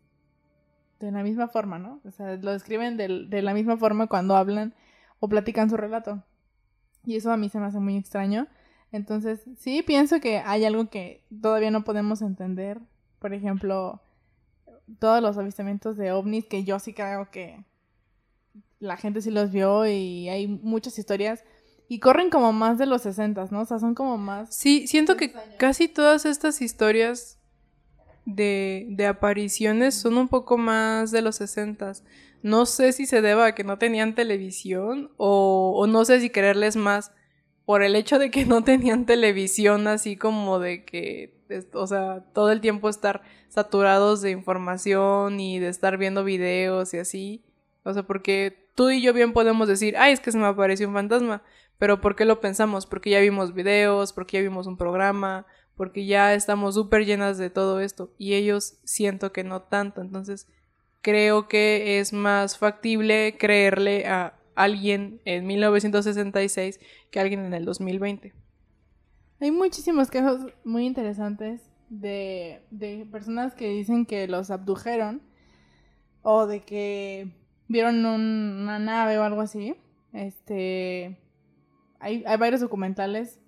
de 1.00 1.10
la 1.10 1.22
misma 1.22 1.48
forma, 1.48 1.78
¿no? 1.78 2.00
O 2.04 2.10
sea, 2.10 2.36
lo 2.36 2.52
describen 2.52 2.96
de, 2.96 3.26
de 3.28 3.42
la 3.42 3.54
misma 3.54 3.76
forma 3.76 4.06
cuando 4.06 4.36
hablan 4.36 4.74
o 5.18 5.28
platican 5.28 5.70
su 5.70 5.76
relato. 5.76 6.22
Y 7.04 7.16
eso 7.16 7.32
a 7.32 7.36
mí 7.36 7.48
se 7.48 7.58
me 7.58 7.66
hace 7.66 7.80
muy 7.80 7.96
extraño. 7.96 8.46
Entonces, 8.92 9.40
sí, 9.58 9.82
pienso 9.82 10.20
que 10.20 10.38
hay 10.38 10.64
algo 10.64 10.90
que 10.90 11.24
todavía 11.40 11.70
no 11.70 11.84
podemos 11.84 12.22
entender. 12.22 12.80
Por 13.18 13.32
ejemplo, 13.32 14.02
todos 14.98 15.22
los 15.22 15.38
avistamientos 15.38 15.96
de 15.96 16.12
ovnis, 16.12 16.46
que 16.46 16.64
yo 16.64 16.78
sí 16.78 16.92
creo 16.92 17.30
que 17.30 17.64
la 18.78 18.96
gente 18.96 19.22
sí 19.22 19.30
los 19.30 19.50
vio 19.50 19.86
y 19.86 20.28
hay 20.28 20.48
muchas 20.48 20.98
historias. 20.98 21.44
Y 21.92 21.98
corren 21.98 22.30
como 22.30 22.52
más 22.52 22.78
de 22.78 22.86
los 22.86 23.02
60, 23.02 23.46
¿no? 23.50 23.62
O 23.62 23.64
sea, 23.64 23.80
son 23.80 23.96
como 23.96 24.16
más... 24.16 24.54
Sí, 24.54 24.86
siento 24.86 25.16
que 25.16 25.32
casi 25.58 25.88
todas 25.88 26.24
estas 26.24 26.62
historias 26.62 27.40
de, 28.24 28.86
de 28.90 29.06
apariciones 29.08 29.96
son 29.96 30.16
un 30.16 30.28
poco 30.28 30.56
más 30.56 31.10
de 31.10 31.20
los 31.20 31.34
60. 31.34 31.94
No 32.44 32.64
sé 32.66 32.92
si 32.92 33.06
se 33.06 33.22
deba 33.22 33.46
a 33.46 33.54
que 33.56 33.64
no 33.64 33.76
tenían 33.76 34.14
televisión 34.14 35.10
o, 35.16 35.72
o 35.74 35.88
no 35.88 36.04
sé 36.04 36.20
si 36.20 36.30
quererles 36.30 36.76
más 36.76 37.10
por 37.64 37.82
el 37.82 37.96
hecho 37.96 38.20
de 38.20 38.30
que 38.30 38.46
no 38.46 38.62
tenían 38.62 39.04
televisión 39.04 39.88
así 39.88 40.16
como 40.16 40.60
de 40.60 40.84
que, 40.84 41.34
o 41.72 41.88
sea, 41.88 42.24
todo 42.32 42.52
el 42.52 42.60
tiempo 42.60 42.88
estar 42.88 43.22
saturados 43.48 44.22
de 44.22 44.30
información 44.30 45.40
y 45.40 45.58
de 45.58 45.66
estar 45.66 45.96
viendo 45.96 46.22
videos 46.22 46.94
y 46.94 46.98
así. 46.98 47.42
O 47.82 47.92
sea, 47.92 48.04
porque 48.04 48.68
tú 48.76 48.90
y 48.90 49.02
yo 49.02 49.12
bien 49.12 49.32
podemos 49.32 49.66
decir, 49.66 49.96
ay, 49.96 50.12
es 50.12 50.20
que 50.20 50.30
se 50.30 50.38
me 50.38 50.46
apareció 50.46 50.86
un 50.86 50.94
fantasma. 50.94 51.42
Pero 51.80 52.02
¿por 52.02 52.14
qué 52.14 52.26
lo 52.26 52.42
pensamos? 52.42 52.84
Porque 52.84 53.08
ya 53.08 53.20
vimos 53.20 53.54
videos, 53.54 54.12
porque 54.12 54.36
ya 54.36 54.42
vimos 54.42 54.66
un 54.66 54.76
programa, 54.76 55.46
porque 55.76 56.04
ya 56.04 56.34
estamos 56.34 56.74
súper 56.74 57.06
llenas 57.06 57.38
de 57.38 57.48
todo 57.48 57.80
esto. 57.80 58.12
Y 58.18 58.34
ellos 58.34 58.78
siento 58.84 59.32
que 59.32 59.44
no 59.44 59.62
tanto. 59.62 60.02
Entonces, 60.02 60.46
creo 61.00 61.48
que 61.48 61.98
es 61.98 62.12
más 62.12 62.58
factible 62.58 63.38
creerle 63.38 64.06
a 64.06 64.38
alguien 64.54 65.22
en 65.24 65.46
1966 65.46 66.80
que 67.10 67.18
alguien 67.18 67.46
en 67.46 67.54
el 67.54 67.64
2020. 67.64 68.34
Hay 69.40 69.50
muchísimos 69.50 70.10
casos 70.10 70.52
muy 70.64 70.84
interesantes 70.84 71.62
de, 71.88 72.60
de 72.70 73.06
personas 73.10 73.54
que 73.54 73.70
dicen 73.70 74.04
que 74.04 74.28
los 74.28 74.50
abdujeron 74.50 75.22
o 76.20 76.46
de 76.46 76.60
que 76.60 77.32
vieron 77.68 78.04
una 78.04 78.78
nave 78.78 79.18
o 79.18 79.22
algo 79.22 79.40
así. 79.40 79.74
Este, 80.12 81.16
hay, 82.00 82.24
hay 82.26 82.36
varios 82.36 82.60
documentales 82.60 83.40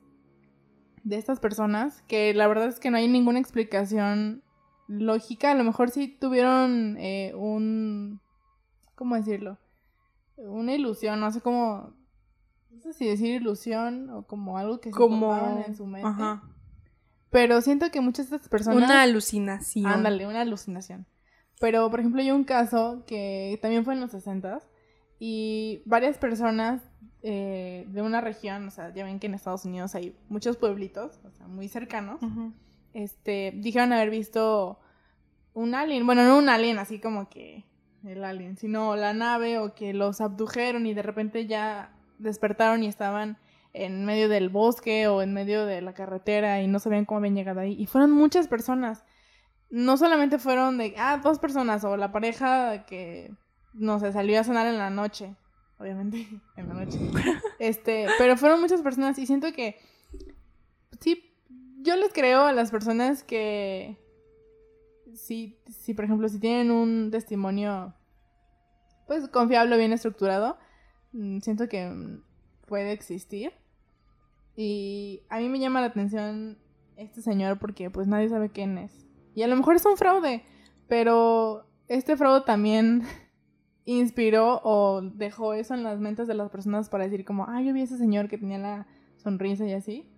de 1.05 1.17
estas 1.17 1.41
personas 1.41 2.03
que 2.03 2.33
la 2.35 2.47
verdad 2.47 2.69
es 2.69 2.79
que 2.79 2.91
no 2.91 2.97
hay 2.97 3.09
ninguna 3.09 3.41
explicación 3.41 4.43
lógica. 4.87 5.51
A 5.51 5.55
lo 5.55 5.65
mejor 5.65 5.91
sí 5.91 6.09
tuvieron 6.09 6.97
eh, 6.99 7.33
un... 7.35 8.21
¿Cómo 8.95 9.17
decirlo? 9.17 9.59
una 10.49 10.75
ilusión, 10.75 11.21
no 11.21 11.31
sé 11.31 11.41
cómo, 11.41 11.95
no 12.71 12.81
sé 12.81 12.93
si 12.93 13.07
decir 13.07 13.41
ilusión 13.41 14.11
o 14.11 14.27
como 14.27 14.59
algo 14.59 14.81
que 14.81 14.91
se 14.91 14.97
como 14.97 15.62
en 15.67 15.77
su 15.77 15.87
mente. 15.87 16.09
Pero 17.31 17.61
siento 17.62 17.91
que 17.91 18.01
muchas 18.01 18.29
de 18.29 18.37
estas 18.37 18.51
personas... 18.51 18.77
Una 18.77 19.03
alucinación. 19.03 19.87
Ándale, 19.87 20.27
una 20.27 20.43
alucinación. 20.43 21.07
Pero, 21.61 21.91
por 21.91 22.01
ejemplo, 22.01 22.21
hay 22.21 22.31
un 22.31 22.45
caso 22.45 23.05
que 23.07 23.59
también 23.62 23.85
fue 23.85 23.95
en 23.95 24.01
los 24.01 24.11
60 24.11 24.61
y 25.19 25.83
varias 25.87 26.19
personas 26.19 26.83
eh, 27.22 27.85
de 27.88 28.02
una 28.02 28.20
región, 28.20 28.68
o 28.68 28.70
sea, 28.70 28.92
ya 28.92 29.04
ven 29.04 29.18
que 29.18 29.26
en 29.26 29.35
Estados 29.35 29.64
Unidos 29.64 29.94
hay 29.94 30.16
muchos 30.28 30.56
pueblitos, 30.56 31.20
o 31.24 31.30
sea, 31.30 31.46
muy 31.46 31.68
cercanos, 31.68 32.20
este, 32.94 33.52
dijeron 33.56 33.92
haber 33.92 34.11
visto 34.11 34.78
un 35.54 35.74
alien, 35.74 36.06
bueno, 36.06 36.24
no 36.24 36.38
un 36.38 36.48
alien 36.48 36.78
así 36.78 37.00
como 37.00 37.28
que 37.28 37.64
el 38.04 38.24
alien, 38.24 38.56
sino 38.56 38.96
la 38.96 39.12
nave 39.12 39.58
o 39.58 39.74
que 39.74 39.94
los 39.94 40.20
abdujeron 40.20 40.87
y 40.87 40.94
de 40.94 41.02
repente 41.02 41.46
ya 41.46 41.94
despertaron 42.18 42.82
y 42.82 42.88
estaban 42.88 43.38
en 43.72 44.04
medio 44.04 44.28
del 44.28 44.48
bosque 44.48 45.08
o 45.08 45.22
en 45.22 45.32
medio 45.32 45.64
de 45.64 45.80
la 45.80 45.94
carretera 45.94 46.61
y 46.61 46.68
no 46.68 46.78
sabían 46.78 47.04
cómo 47.04 47.18
habían 47.18 47.35
llegado 47.35 47.61
ahí. 47.61 47.74
Y 47.78 47.87
fueron 47.87 48.11
muchas 48.11 48.48
personas. 48.48 49.04
No 49.70 49.96
solamente 49.96 50.38
fueron 50.38 50.76
de, 50.78 50.94
ah, 50.98 51.20
dos 51.22 51.38
personas 51.38 51.85
o 51.85 51.96
la 51.96 52.12
pareja 52.12 52.85
que, 52.85 53.32
no 53.72 53.98
sé, 53.98 54.12
salió 54.12 54.38
a 54.38 54.44
cenar 54.44 54.66
en 54.66 54.78
la 54.78 54.90
noche. 54.90 55.35
Obviamente, 55.83 56.29
en 56.57 56.68
la 56.68 56.75
noche. 56.75 56.99
Este, 57.59 58.07
pero 58.18 58.37
fueron 58.37 58.61
muchas 58.61 58.83
personas 58.83 59.18
y 59.18 59.27
siento 59.27 59.53
que, 59.53 59.77
sí, 61.01 61.35
yo 61.81 61.97
les 61.97 62.12
creo 62.12 62.42
a 62.42 62.53
las 62.53 62.71
personas 62.71 63.23
que 63.23 63.99
si, 65.14 65.59
si, 65.68 65.95
por 65.95 66.05
ejemplo, 66.05 66.29
si 66.29 66.38
tienen 66.38 66.71
un 66.71 67.11
testimonio, 67.11 67.95
pues, 69.07 69.29
confiable, 69.29 69.77
bien 69.77 69.92
estructurado, 69.92 70.57
mm, 71.12 71.38
siento 71.40 71.68
que 71.68 71.88
mm, 71.88 72.23
puede 72.66 72.92
existir. 72.92 73.53
Y 74.57 75.23
a 75.29 75.38
mí 75.38 75.49
me 75.49 75.59
llama 75.59 75.81
la 75.81 75.88
atención 75.88 76.59
este 76.97 77.23
señor 77.23 77.59
porque, 77.59 77.90
pues, 77.90 78.07
nadie 78.07 78.29
sabe 78.29 78.51
quién 78.51 78.79
es. 78.79 79.07
Y 79.35 79.42
a 79.42 79.49
lo 79.49 79.57
mejor 79.57 79.77
es 79.77 79.87
un 79.87 79.97
fraude, 79.97 80.45
pero 80.88 81.66
este 81.88 82.16
fraude 82.16 82.45
también 82.45 83.03
inspiró 83.85 84.61
o 84.62 85.03
dejó 85.03 85.55
eso 85.55 85.75
en 85.75 85.83
las 85.83 85.99
mentes 85.99 86.29
de 86.29 86.35
las 86.35 86.51
personas 86.51 86.88
para 86.88 87.05
decir 87.05 87.25
como, 87.25 87.47
ah, 87.49 87.61
yo 87.62 87.73
vi 87.73 87.81
a 87.81 87.85
ese 87.85 87.99
señor 87.99 88.29
que 88.29 88.38
tenía 88.38 88.59
la 88.59 88.87
sonrisa 89.16 89.66
y 89.66 89.73
así. 89.73 90.09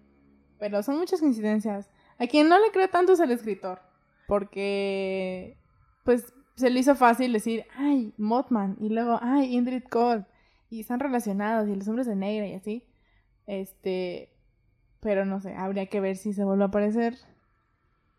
Pero 0.58 0.82
son 0.82 0.98
muchas 0.98 1.20
coincidencias. 1.20 1.90
A 2.18 2.26
quien 2.26 2.48
no 2.48 2.58
le 2.58 2.70
creo 2.70 2.88
tanto 2.88 3.12
es 3.12 3.20
el 3.20 3.30
escritor. 3.30 3.80
Porque, 4.26 5.58
pues, 6.04 6.32
se 6.56 6.70
le 6.70 6.80
hizo 6.80 6.94
fácil 6.94 7.32
decir, 7.32 7.64
ay, 7.76 8.14
Mothman, 8.16 8.76
y 8.80 8.88
luego, 8.88 9.18
ay, 9.20 9.54
Indrid 9.54 9.84
Cold, 9.84 10.24
y 10.70 10.80
están 10.80 11.00
relacionados, 11.00 11.68
y 11.68 11.74
los 11.74 11.88
hombres 11.88 12.06
de 12.06 12.16
negra 12.16 12.46
y 12.46 12.54
así. 12.54 12.86
Este, 13.46 14.30
pero 15.00 15.24
no 15.24 15.40
sé, 15.40 15.54
habría 15.54 15.86
que 15.86 16.00
ver 16.00 16.16
si 16.16 16.32
se 16.32 16.44
vuelve 16.44 16.64
a 16.64 16.68
aparecer. 16.68 17.16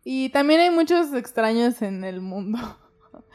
Y 0.03 0.29
también 0.29 0.59
hay 0.59 0.69
muchos 0.69 1.13
extraños 1.13 1.81
en 1.81 2.03
el 2.03 2.21
mundo. 2.21 2.59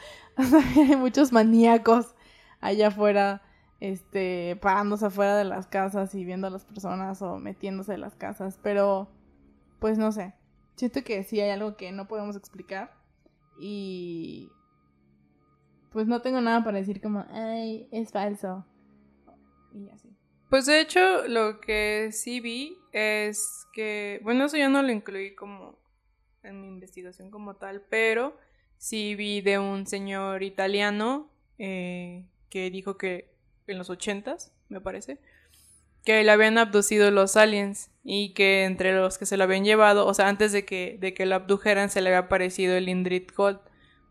hay 0.76 0.96
muchos 0.96 1.32
maníacos 1.32 2.14
allá 2.60 2.88
afuera, 2.88 3.42
este, 3.80 4.56
parándose 4.60 5.06
afuera 5.06 5.36
de 5.36 5.44
las 5.44 5.66
casas 5.66 6.14
y 6.14 6.24
viendo 6.24 6.46
a 6.46 6.50
las 6.50 6.64
personas 6.64 7.22
o 7.22 7.38
metiéndose 7.38 7.94
en 7.94 8.00
las 8.00 8.16
casas. 8.16 8.58
Pero, 8.62 9.08
pues 9.78 9.98
no 9.98 10.12
sé. 10.12 10.34
Siento 10.76 11.02
que 11.04 11.22
sí 11.24 11.40
hay 11.40 11.50
algo 11.50 11.76
que 11.76 11.92
no 11.92 12.08
podemos 12.08 12.36
explicar 12.36 12.94
y 13.58 14.50
pues 15.90 16.06
no 16.06 16.22
tengo 16.22 16.40
nada 16.40 16.64
para 16.64 16.78
decir 16.78 17.00
como, 17.00 17.26
ay, 17.30 17.88
es 17.92 18.12
falso. 18.12 18.64
Y 19.72 19.88
así. 19.90 20.08
Pues 20.48 20.66
de 20.66 20.80
hecho, 20.80 21.28
lo 21.28 21.60
que 21.60 22.10
sí 22.12 22.40
vi 22.40 22.76
es 22.92 23.66
que, 23.72 24.20
bueno, 24.24 24.46
eso 24.46 24.56
yo 24.56 24.68
no 24.68 24.82
lo 24.82 24.90
incluí 24.90 25.34
como 25.34 25.78
en 26.42 26.60
mi 26.60 26.68
investigación 26.68 27.30
como 27.30 27.54
tal, 27.56 27.82
pero 27.88 28.36
sí 28.80 29.14
vi 29.14 29.42
de 29.42 29.58
un 29.58 29.86
señor 29.86 30.42
italiano 30.42 31.30
eh, 31.58 32.24
que 32.48 32.70
dijo 32.70 32.96
que 32.96 33.30
en 33.66 33.76
los 33.76 33.90
ochentas, 33.90 34.52
me 34.70 34.80
parece, 34.80 35.20
que 36.02 36.24
le 36.24 36.30
habían 36.30 36.56
abducido 36.56 37.10
los 37.10 37.36
aliens 37.36 37.90
y 38.02 38.32
que 38.32 38.64
entre 38.64 38.94
los 38.94 39.18
que 39.18 39.26
se 39.26 39.36
lo 39.36 39.44
habían 39.44 39.64
llevado, 39.64 40.06
o 40.06 40.14
sea, 40.14 40.28
antes 40.28 40.50
de 40.50 40.64
que, 40.64 40.96
de 40.98 41.12
que 41.12 41.26
lo 41.26 41.34
abdujeran 41.34 41.90
se 41.90 42.00
le 42.00 42.08
había 42.08 42.20
aparecido 42.20 42.74
el 42.74 42.88
Indrid 42.88 43.28
Gold. 43.36 43.60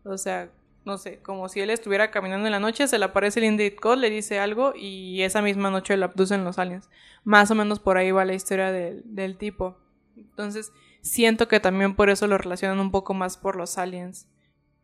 O 0.04 0.16
sea, 0.16 0.50
no 0.84 0.98
sé, 0.98 1.18
como 1.18 1.48
si 1.48 1.60
él 1.60 1.70
estuviera 1.70 2.12
caminando 2.12 2.46
en 2.46 2.52
la 2.52 2.60
noche, 2.60 2.86
se 2.86 2.98
le 3.00 3.06
aparece 3.06 3.40
el 3.40 3.46
Indrid 3.46 3.74
Gold, 3.82 4.00
le 4.00 4.08
dice 4.08 4.38
algo 4.38 4.72
y 4.76 5.22
esa 5.22 5.42
misma 5.42 5.70
noche 5.70 5.96
lo 5.96 6.04
abducen 6.04 6.44
los 6.44 6.60
aliens. 6.60 6.88
Más 7.24 7.50
o 7.50 7.56
menos 7.56 7.80
por 7.80 7.98
ahí 7.98 8.12
va 8.12 8.24
la 8.24 8.34
historia 8.34 8.70
del, 8.70 9.02
del 9.04 9.36
tipo. 9.36 9.78
Entonces, 10.16 10.70
siento 11.02 11.48
que 11.48 11.58
también 11.58 11.96
por 11.96 12.08
eso 12.08 12.28
lo 12.28 12.38
relacionan 12.38 12.78
un 12.78 12.92
poco 12.92 13.14
más 13.14 13.36
por 13.36 13.56
los 13.56 13.76
aliens 13.76 14.28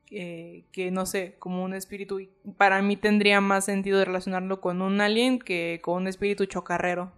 que 0.07 0.91
no 0.93 1.05
sé, 1.07 1.37
como 1.39 1.65
un 1.65 1.75
espíritu. 1.75 2.21
Para 2.57 2.81
mí 2.83 2.97
tendría 2.97 3.41
más 3.41 3.65
sentido 3.65 4.05
relacionarlo 4.05 4.61
con 4.61 4.81
un 4.83 5.01
alien 5.01 5.39
que 5.39 5.81
con 5.83 6.03
un 6.03 6.09
espíritu 6.09 6.47
chocarrero. 6.47 7.13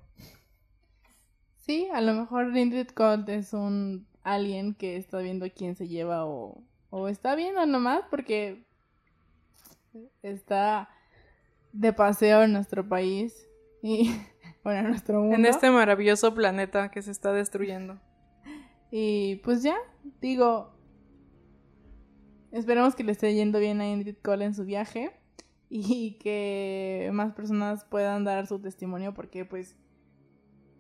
Sí, 1.58 1.86
a 1.92 2.00
lo 2.00 2.14
mejor 2.14 2.56
Indrid 2.56 2.88
Cold 2.88 3.28
es 3.28 3.52
un 3.52 4.06
alien 4.22 4.74
que 4.74 4.96
está 4.96 5.18
viendo 5.18 5.46
quién 5.54 5.76
se 5.76 5.86
lleva 5.86 6.24
o, 6.24 6.62
o 6.90 7.08
está 7.08 7.34
viendo 7.34 7.64
nomás 7.66 8.02
porque 8.10 8.64
está 10.22 10.88
de 11.72 11.92
paseo 11.92 12.42
en 12.42 12.52
nuestro 12.52 12.88
país 12.88 13.46
y 13.82 14.10
bueno, 14.64 14.80
en 14.80 14.88
nuestro 14.88 15.20
mundo. 15.20 15.36
En 15.36 15.46
este 15.46 15.70
maravilloso 15.70 16.34
planeta 16.34 16.90
que 16.90 17.02
se 17.02 17.10
está 17.10 17.32
destruyendo. 17.32 17.98
Y 18.90 19.36
pues 19.44 19.62
ya, 19.62 19.76
digo, 20.20 20.72
Esperemos 22.52 22.94
que 22.94 23.04
le 23.04 23.12
esté 23.12 23.34
yendo 23.34 23.58
bien 23.58 23.80
a 23.80 23.88
Indrid 23.88 24.16
Cole 24.22 24.44
en 24.44 24.54
su 24.54 24.64
viaje 24.64 25.12
y 25.68 26.18
que 26.20 27.10
más 27.12 27.32
personas 27.34 27.84
puedan 27.84 28.24
dar 28.24 28.46
su 28.46 28.60
testimonio 28.60 29.14
porque 29.14 29.44
pues 29.44 29.76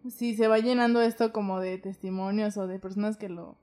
si 0.08 0.34
se 0.34 0.48
va 0.48 0.58
llenando 0.58 1.02
esto 1.02 1.32
como 1.32 1.60
de 1.60 1.78
testimonios 1.78 2.56
o 2.56 2.66
de 2.66 2.78
personas 2.78 3.16
que 3.16 3.28
lo 3.28 3.58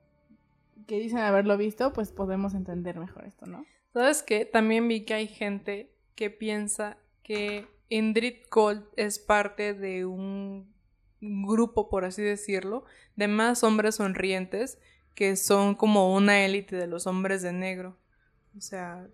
que 0.88 1.00
dicen 1.00 1.20
haberlo 1.20 1.58
visto, 1.58 1.94
pues 1.94 2.12
podemos 2.12 2.54
entender 2.54 3.00
mejor 3.00 3.26
esto, 3.26 3.46
¿no? 3.46 3.66
¿Sabes 3.94 4.22
qué? 4.22 4.46
También 4.46 4.88
vi 4.88 5.06
que 5.06 5.14
hay 5.14 5.28
gente 5.28 5.96
que 6.16 6.30
piensa 6.30 6.98
que 7.24 7.66
Indrid 7.90 8.44
Cole 8.50 8.84
es 8.98 9.18
parte 9.18 9.74
de 9.74 10.06
un 10.06 10.74
grupo, 11.22 11.90
por 11.90 12.06
así 12.06 12.22
decirlo, 12.22 12.84
de 13.16 13.28
más 13.28 13.64
hombres 13.64 13.96
sonrientes 13.96 14.78
que 15.16 15.38
son 15.38 15.76
como 15.76 16.14
una 16.14 16.46
élite 16.46 16.76
de 16.76 16.88
los 16.88 17.08
hombres 17.08 17.42
de 17.42 17.54
negro. 17.54 17.98
O 18.56 18.62
sea, 18.62 19.08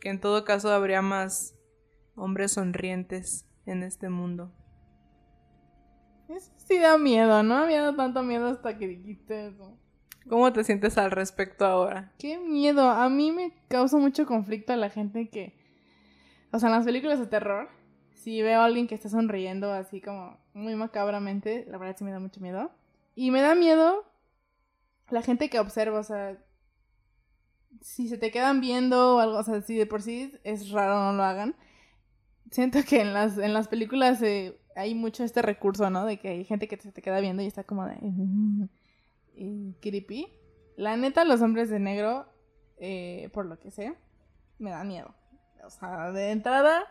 que 0.00 0.08
en 0.08 0.20
todo 0.20 0.44
caso 0.44 0.70
habría 0.72 1.02
más 1.02 1.54
hombres 2.14 2.52
sonrientes 2.52 3.46
en 3.66 3.82
este 3.82 4.08
mundo. 4.08 4.52
Eso 6.28 6.52
sí 6.56 6.78
da 6.78 6.96
miedo, 6.96 7.42
¿no? 7.42 7.56
Había 7.56 7.82
dado 7.82 7.96
tanto 7.96 8.22
miedo 8.22 8.46
hasta 8.46 8.78
que 8.78 8.86
dijiste 8.86 9.48
eso. 9.48 9.76
¿Cómo 10.28 10.52
te 10.52 10.62
sientes 10.62 10.96
al 10.98 11.10
respecto 11.10 11.66
ahora? 11.66 12.12
Qué 12.18 12.38
miedo. 12.38 12.88
A 12.88 13.08
mí 13.08 13.32
me 13.32 13.52
causa 13.68 13.98
mucho 13.98 14.24
conflicto 14.24 14.72
a 14.72 14.76
la 14.76 14.88
gente 14.88 15.28
que. 15.28 15.60
O 16.52 16.58
sea, 16.58 16.68
en 16.68 16.76
las 16.76 16.84
películas 16.84 17.18
de 17.18 17.26
terror, 17.26 17.68
si 18.14 18.40
veo 18.42 18.60
a 18.60 18.66
alguien 18.66 18.86
que 18.86 18.94
está 18.94 19.08
sonriendo 19.08 19.72
así 19.72 20.00
como 20.00 20.38
muy 20.54 20.76
macabramente, 20.76 21.66
la 21.68 21.78
verdad 21.78 21.96
sí 21.98 22.04
me 22.04 22.12
da 22.12 22.20
mucho 22.20 22.40
miedo. 22.40 22.70
Y 23.14 23.30
me 23.30 23.40
da 23.40 23.54
miedo 23.54 24.04
la 25.12 25.22
gente 25.22 25.50
que 25.50 25.60
observa, 25.60 26.00
o 26.00 26.02
sea, 26.02 26.38
si 27.80 28.08
se 28.08 28.18
te 28.18 28.30
quedan 28.30 28.60
viendo 28.60 29.16
o 29.16 29.18
algo, 29.20 29.38
o 29.38 29.42
sea, 29.42 29.60
si 29.60 29.76
de 29.76 29.86
por 29.86 30.02
sí 30.02 30.32
es 30.42 30.70
raro 30.70 30.98
no 30.98 31.12
lo 31.12 31.22
hagan. 31.22 31.54
Siento 32.50 32.80
que 32.86 33.00
en 33.00 33.12
las, 33.12 33.38
en 33.38 33.54
las 33.54 33.68
películas 33.68 34.22
eh, 34.22 34.58
hay 34.74 34.94
mucho 34.94 35.24
este 35.24 35.42
recurso, 35.42 35.90
¿no? 35.90 36.04
De 36.04 36.18
que 36.18 36.28
hay 36.28 36.44
gente 36.44 36.68
que 36.68 36.76
se 36.76 36.92
te 36.92 37.02
queda 37.02 37.20
viendo 37.20 37.42
y 37.42 37.46
está 37.46 37.64
como 37.64 37.86
de... 37.86 37.96
creepy. 39.80 40.28
La 40.76 40.96
neta, 40.96 41.24
los 41.24 41.42
hombres 41.42 41.68
de 41.70 41.78
negro, 41.78 42.26
eh, 42.78 43.30
por 43.32 43.46
lo 43.46 43.58
que 43.58 43.70
sé, 43.70 43.94
me 44.58 44.70
da 44.70 44.84
miedo. 44.84 45.14
O 45.64 45.70
sea, 45.70 46.10
de 46.12 46.30
entrada, 46.30 46.84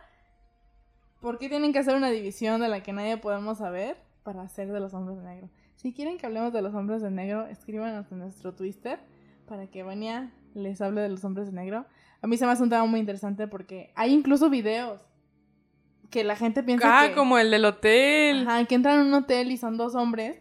¿por 1.19 1.37
qué 1.39 1.49
tienen 1.49 1.73
que 1.73 1.79
hacer 1.79 1.95
una 1.95 2.09
división 2.09 2.61
de 2.61 2.69
la 2.69 2.83
que 2.83 2.93
nadie 2.93 3.17
podemos 3.17 3.57
saber 3.57 3.97
para 4.23 4.43
hacer 4.43 4.71
de 4.71 4.79
los 4.79 4.93
hombres 4.93 5.17
de 5.17 5.23
negro? 5.23 5.49
Si 5.75 5.93
quieren 5.93 6.17
que 6.17 6.25
hablemos 6.25 6.53
de 6.53 6.61
los 6.61 6.73
hombres 6.75 7.01
de 7.01 7.11
negro, 7.11 7.47
escríbanos 7.47 8.11
en 8.11 8.19
nuestro 8.19 8.53
Twitter 8.53 8.99
para 9.47 9.67
que 9.67 9.83
Vania 9.83 10.31
les 10.53 10.81
hable 10.81 11.01
de 11.01 11.09
los 11.09 11.23
hombres 11.23 11.47
de 11.47 11.53
negro. 11.53 11.85
A 12.21 12.27
mí 12.27 12.37
se 12.37 12.45
me 12.45 12.51
hace 12.51 12.63
un 12.63 12.69
tema 12.69 12.85
muy 12.85 12.99
interesante 12.99 13.47
porque 13.47 13.91
hay 13.95 14.13
incluso 14.13 14.49
videos 14.49 15.01
que 16.09 16.23
la 16.23 16.35
gente 16.35 16.61
piensa 16.61 17.03
ah, 17.03 17.09
que... 17.09 17.15
como 17.15 17.37
el 17.37 17.49
del 17.49 17.65
hotel. 17.65 18.47
Ajá, 18.47 18.65
que 18.65 18.75
entran 18.75 18.99
a 18.99 19.03
un 19.03 19.13
hotel 19.13 19.51
y 19.51 19.57
son 19.57 19.77
dos 19.77 19.95
hombres 19.95 20.39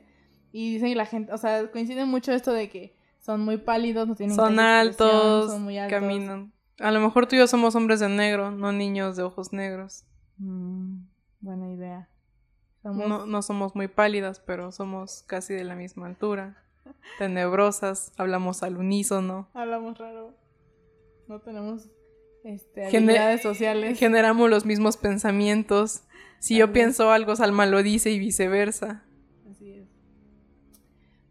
y 0.53 0.75
dicen 0.75 0.91
que 0.91 0.97
la 0.97 1.07
gente, 1.07 1.33
o 1.33 1.39
sea, 1.39 1.71
coincide 1.71 2.05
mucho 2.05 2.33
esto 2.33 2.53
de 2.53 2.69
que 2.69 2.97
son 3.21 3.41
muy 3.43 3.59
pálidos, 3.59 4.09
no 4.09 4.15
tienen 4.15 4.35
son 4.35 4.59
altos, 4.59 5.51
son 5.51 5.63
muy 5.63 5.79
altos. 5.79 5.99
caminan. 5.99 6.53
A 6.79 6.91
lo 6.91 7.01
mejor 7.01 7.27
tú 7.27 7.37
y 7.37 7.39
yo 7.39 7.47
somos 7.47 7.75
hombres 7.75 8.01
de 8.01 8.09
negro, 8.09 8.51
no 8.51 8.73
niños 8.73 9.17
de 9.17 9.23
ojos 9.23 9.53
negros. 9.53 10.05
Mm, 10.39 11.05
buena 11.41 11.71
idea. 11.71 12.09
Somos- 12.83 13.09
No, 13.09 13.27
no 13.27 13.43
somos 13.43 13.75
muy 13.75 13.89
pálidas, 13.89 14.41
pero 14.41 14.73
somos 14.73 15.23
casi 15.27 15.55
de 15.55 15.65
la 15.65 15.75
misma 15.77 16.07
altura. 16.07 16.63
Tenebrosas, 17.19 18.13
hablamos 18.17 18.63
al 18.63 18.77
unísono. 18.79 19.49
Hablamos 19.55 19.99
raro. 19.99 20.35
No 21.29 21.41
tenemos 21.41 21.89
este, 22.45 22.89
Gener- 22.91 23.41
sociales. 23.41 23.99
Generamos 23.99 24.49
los 24.51 24.65
mismos 24.65 24.97
pensamientos. 24.97 26.03
Si 26.39 26.57
yo 26.57 26.73
pienso 26.73 27.11
algo, 27.13 27.37
Salma 27.37 27.67
lo 27.67 27.83
dice 27.83 28.11
y 28.11 28.19
viceversa. 28.19 29.05
Así 29.51 29.73
es. 29.73 29.89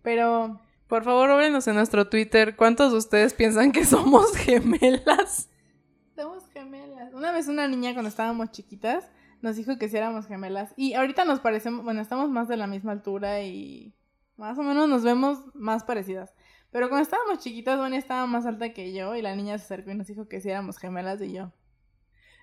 Pero 0.01 0.62
Por 0.88 1.03
favor, 1.03 1.29
óbrenos 1.29 1.67
en 1.67 1.75
nuestro 1.75 2.07
Twitter. 2.09 2.55
¿Cuántos 2.55 2.91
de 2.91 2.97
ustedes 2.99 3.33
piensan 3.33 3.71
que 3.71 3.85
somos 3.85 4.35
gemelas? 4.38 5.49
somos 6.15 6.47
gemelas. 6.49 7.13
Una 7.13 7.31
vez 7.31 7.47
una 7.47 7.67
niña 7.67 7.93
cuando 7.93 8.09
estábamos 8.09 8.51
chiquitas 8.51 9.09
nos 9.41 9.56
dijo 9.56 9.78
que 9.78 9.89
sí 9.89 9.97
éramos 9.97 10.28
gemelas. 10.28 10.73
Y 10.75 10.93
ahorita 10.93 11.25
nos 11.25 11.39
parecemos, 11.39 11.84
bueno, 11.84 12.02
estamos 12.02 12.30
más 12.30 12.47
de 12.47 12.58
la 12.58 12.67
misma 12.67 12.91
altura 12.91 13.41
y 13.43 13.93
más 14.38 14.58
o 14.58 14.63
menos 14.63 14.88
nos 14.89 15.04
vemos 15.04 15.39
más 15.54 15.84
parecidas. 15.84 16.34
Pero 16.71 16.88
cuando 16.89 17.04
estábamos 17.04 17.39
chiquitas, 17.39 17.78
Bonnie 17.80 17.97
estaba 17.97 18.25
más 18.28 18.45
alta 18.45 18.73
que 18.73 18.93
yo 18.93 19.15
y 19.15 19.21
la 19.21 19.36
niña 19.36 19.58
se 19.58 19.65
acercó 19.65 19.91
y 19.91 19.95
nos 19.95 20.08
dijo 20.08 20.28
que 20.28 20.39
sí 20.39 20.49
éramos 20.49 20.78
gemelas 20.78 21.21
y 21.21 21.34
yo. 21.34 21.52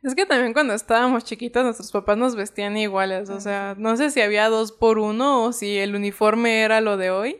Es 0.02 0.14
que 0.14 0.26
también 0.26 0.52
cuando 0.52 0.74
estábamos 0.74 1.24
chiquitas 1.24 1.64
nuestros 1.64 1.90
papás 1.92 2.16
nos 2.18 2.36
vestían 2.36 2.76
iguales. 2.76 3.30
O 3.30 3.36
Ah, 3.36 3.40
sea, 3.40 3.74
no 3.78 3.96
sé 3.96 4.10
si 4.10 4.20
había 4.20 4.48
dos 4.48 4.72
por 4.72 4.98
uno 4.98 5.44
o 5.44 5.52
si 5.52 5.78
el 5.78 5.94
uniforme 5.94 6.62
era 6.62 6.80
lo 6.80 6.96
de 6.96 7.10
hoy. 7.10 7.36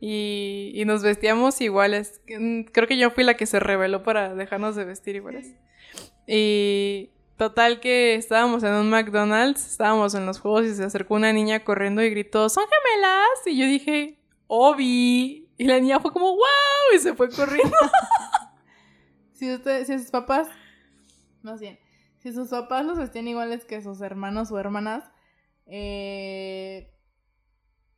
Y, 0.00 0.72
y 0.74 0.84
nos 0.84 1.02
vestíamos 1.02 1.60
iguales. 1.60 2.20
Mm, 2.28 2.62
Creo 2.72 2.88
que 2.88 2.98
yo 2.98 3.10
fui 3.10 3.24
la 3.24 3.34
que 3.34 3.46
se 3.46 3.60
rebeló 3.60 4.02
para 4.02 4.34
dejarnos 4.34 4.74
de 4.76 4.84
vestir 4.84 5.16
iguales. 5.16 5.54
Y 6.26 7.10
total 7.42 7.80
que 7.80 8.14
estábamos 8.14 8.62
en 8.62 8.72
un 8.74 8.88
McDonald's, 8.88 9.66
estábamos 9.72 10.14
en 10.14 10.26
los 10.26 10.38
juegos 10.38 10.64
y 10.64 10.74
se 10.76 10.84
acercó 10.84 11.14
una 11.16 11.32
niña 11.32 11.64
corriendo 11.64 12.00
y 12.00 12.08
gritó, 12.10 12.48
¿son 12.48 12.62
gemelas? 12.64 13.46
Y 13.46 13.58
yo 13.58 13.66
dije, 13.66 14.20
Obi. 14.46 15.48
Y 15.58 15.64
la 15.64 15.80
niña 15.80 15.98
fue 15.98 16.12
como, 16.12 16.26
wow, 16.30 16.94
y 16.94 16.98
se 17.00 17.14
fue 17.14 17.28
corriendo. 17.30 17.74
Si 19.32 19.52
ustedes, 19.52 19.88
si 19.88 19.98
sus 19.98 20.12
papás, 20.12 20.46
más 21.42 21.58
bien, 21.58 21.76
si 22.18 22.32
sus 22.32 22.48
papás 22.50 22.86
los 22.86 22.96
vestían 22.96 23.26
iguales 23.26 23.64
que 23.64 23.82
sus 23.82 24.00
hermanos 24.00 24.52
o 24.52 24.58
hermanas, 24.60 25.02
eh, 25.66 26.94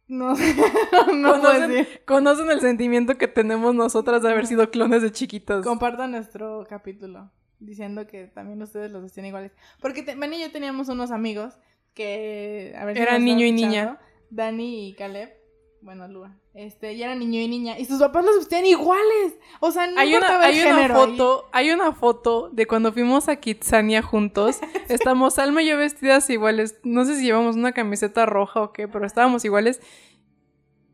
no 0.06 0.34
sé, 0.36 0.54
no 1.14 1.34
Conocen- 1.36 1.68
decir. 1.68 2.02
Conocen 2.06 2.50
el 2.50 2.60
sentimiento 2.62 3.18
que 3.18 3.28
tenemos 3.28 3.74
nosotras 3.74 4.22
de 4.22 4.30
haber 4.30 4.46
sido 4.46 4.70
clones 4.70 5.02
de 5.02 5.12
chiquitas. 5.12 5.62
Compartan 5.66 6.12
nuestro 6.12 6.64
capítulo 6.66 7.30
diciendo 7.60 8.06
que 8.06 8.26
también 8.26 8.60
ustedes 8.62 8.90
los 8.90 9.02
vestían 9.02 9.26
iguales. 9.26 9.52
Porque 9.80 10.02
te- 10.02 10.14
Dani 10.16 10.36
y 10.36 10.40
yo 10.40 10.50
teníamos 10.52 10.88
unos 10.88 11.10
amigos 11.10 11.54
que, 11.94 12.74
a 12.76 12.84
ver 12.84 12.96
si 12.96 13.02
Eran 13.02 13.24
niño 13.24 13.46
y 13.46 13.52
niña. 13.52 13.98
Dani 14.30 14.88
y 14.88 14.94
Caleb, 14.94 15.32
bueno, 15.80 16.08
Lua, 16.08 16.34
este, 16.54 16.94
y 16.94 17.02
eran 17.02 17.18
niño 17.18 17.40
y 17.40 17.46
niña, 17.48 17.78
y 17.78 17.84
sus 17.84 17.98
papás 18.00 18.24
los 18.24 18.38
vestían 18.38 18.64
iguales. 18.66 19.34
O 19.60 19.70
sea, 19.70 19.86
no 19.86 20.00
hay 20.00 20.14
una, 20.14 20.36
el 20.36 20.42
hay 20.42 20.60
una 20.62 20.88
foto, 20.94 21.48
hay 21.52 21.70
una 21.70 21.92
foto 21.92 22.48
de 22.50 22.66
cuando 22.66 22.92
fuimos 22.92 23.28
a 23.28 23.36
Kitsania 23.36 24.02
juntos. 24.02 24.58
Estamos 24.88 25.38
Alma 25.38 25.62
y 25.62 25.66
yo 25.68 25.76
vestidas 25.76 26.28
iguales. 26.30 26.78
No 26.84 27.04
sé 27.04 27.16
si 27.16 27.24
llevamos 27.26 27.56
una 27.56 27.72
camiseta 27.72 28.24
roja 28.26 28.60
o 28.62 28.72
qué, 28.72 28.88
pero 28.88 29.04
estábamos 29.06 29.44
iguales. 29.44 29.80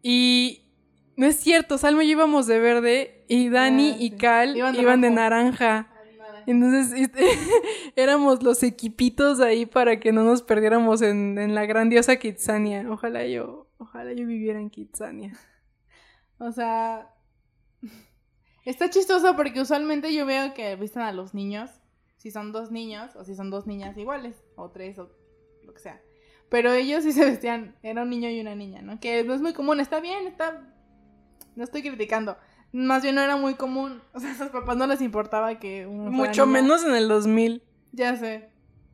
Y 0.03 0.63
no 1.17 1.27
es 1.27 1.37
cierto, 1.37 1.79
Salma 1.79 2.05
y 2.05 2.09
yo 2.09 2.13
íbamos 2.13 2.47
de 2.47 2.59
verde 2.59 3.25
y 3.29 3.49
Dani 3.49 3.93
Ah, 3.93 3.97
y. 4.01 4.11
Cal 4.13 4.57
Iban 4.57 4.75
iban 4.75 5.01
de 5.01 5.11
naranja. 5.11 5.89
Entonces 6.47 6.93
este, 6.97 7.27
éramos 7.97 8.43
los 8.43 8.63
equipitos 8.63 9.41
ahí 9.41 9.67
para 9.67 10.01
que 10.01 10.13
no 10.13 10.25
nos 10.25 10.43
perdiéramos 10.43 11.03
en, 11.03 11.39
en 11.39 11.55
la 11.55 11.67
grandiosa 11.67 12.17
Kitsania. 12.17 12.87
Ojalá 12.91 13.27
yo, 13.27 13.69
ojalá 13.79 14.13
yo 14.13 14.27
viviera 14.27 14.61
en 14.61 14.71
Kitsania. 14.71 15.33
O 16.39 16.53
sea, 16.53 17.15
está 18.65 18.89
chistoso 18.89 19.37
porque 19.37 19.61
usualmente 19.61 20.15
yo 20.15 20.25
veo 20.25 20.55
que 20.55 20.75
visten 20.77 21.03
a 21.03 21.13
los 21.13 21.35
niños, 21.35 21.71
si 22.17 22.31
son 22.31 22.53
dos 22.53 22.71
niños 22.71 23.15
o 23.17 23.25
si 23.25 23.35
son 23.35 23.51
dos 23.51 23.67
niñas 23.67 23.97
iguales, 23.99 24.43
o 24.57 24.71
tres 24.71 24.99
o 24.99 25.11
lo 25.65 25.75
que 25.75 25.81
sea. 25.81 26.01
Pero 26.49 26.73
ellos 26.73 27.05
sí 27.05 27.13
se 27.13 27.25
vestían, 27.25 27.77
era 27.83 28.03
un 28.03 28.11
niño 28.11 28.29
y 28.29 28.41
una 28.41 28.55
niña, 28.55 28.83
¿no? 28.83 28.99
Que 29.01 29.23
no 29.23 29.35
es 29.35 29.41
muy 29.41 29.53
común, 29.53 29.81
está 29.81 30.01
bien, 30.01 30.27
está... 30.27 30.67
No 31.57 31.65
estoy 31.65 31.83
criticando. 31.83 32.37
Más 32.73 33.03
bien 33.03 33.17
no 33.17 33.23
era 33.23 33.37
muy 33.37 33.55
común. 33.55 34.01
O 34.13 34.21
sea, 34.21 34.33
a 34.33 34.35
sus 34.35 34.49
papás 34.49 34.77
no 34.77 34.87
les 34.87 35.01
importaba 35.01 35.59
que 35.59 35.87
uno 35.87 36.11
Mucho 36.11 36.47
menos 36.47 36.85
en 36.85 36.95
el 36.95 37.09
2000. 37.09 37.63
Ya 37.93 38.17
sé. 38.17 38.49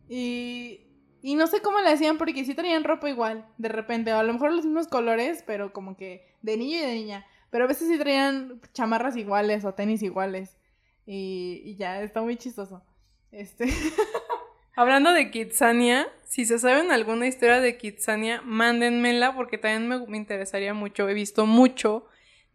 Y, 0.08 0.80
y 1.20 1.34
no 1.34 1.46
sé 1.46 1.60
cómo 1.60 1.80
le 1.80 1.90
hacían 1.90 2.16
porque 2.16 2.44
sí 2.44 2.54
traían 2.54 2.84
ropa 2.84 3.08
igual, 3.10 3.46
de 3.58 3.68
repente. 3.68 4.12
O 4.14 4.18
a 4.18 4.22
lo 4.22 4.32
mejor 4.32 4.52
los 4.52 4.64
mismos 4.64 4.88
colores, 4.88 5.44
pero 5.46 5.72
como 5.72 5.96
que 5.96 6.26
de 6.42 6.56
niño 6.56 6.78
y 6.78 6.80
de 6.80 6.94
niña. 6.94 7.26
Pero 7.50 7.64
a 7.64 7.68
veces 7.68 7.88
sí 7.88 7.98
traían 7.98 8.60
chamarras 8.72 9.16
iguales 9.16 9.64
o 9.64 9.74
tenis 9.74 10.02
iguales. 10.02 10.56
Y, 11.04 11.62
y 11.64 11.76
ya, 11.76 12.02
está 12.02 12.22
muy 12.22 12.36
chistoso. 12.36 12.82
Este. 13.30 13.66
Hablando 14.74 15.12
de 15.12 15.30
Kitsania, 15.30 16.06
si 16.24 16.44
se 16.44 16.58
saben 16.58 16.90
alguna 16.90 17.26
historia 17.26 17.60
de 17.60 17.78
Kitsania, 17.78 18.42
mándenmela 18.42 19.34
porque 19.34 19.56
también 19.56 19.88
me, 19.88 20.06
me 20.06 20.16
interesaría 20.16 20.74
mucho. 20.74 21.08
He 21.08 21.14
visto 21.14 21.46
mucho 21.46 22.06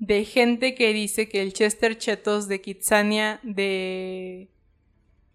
de 0.01 0.25
gente 0.25 0.73
que 0.73 0.93
dice 0.93 1.29
que 1.29 1.43
el 1.43 1.53
Chester 1.53 1.95
Chetos 1.95 2.47
de 2.47 2.59
Kitsania 2.59 3.39
de, 3.43 4.49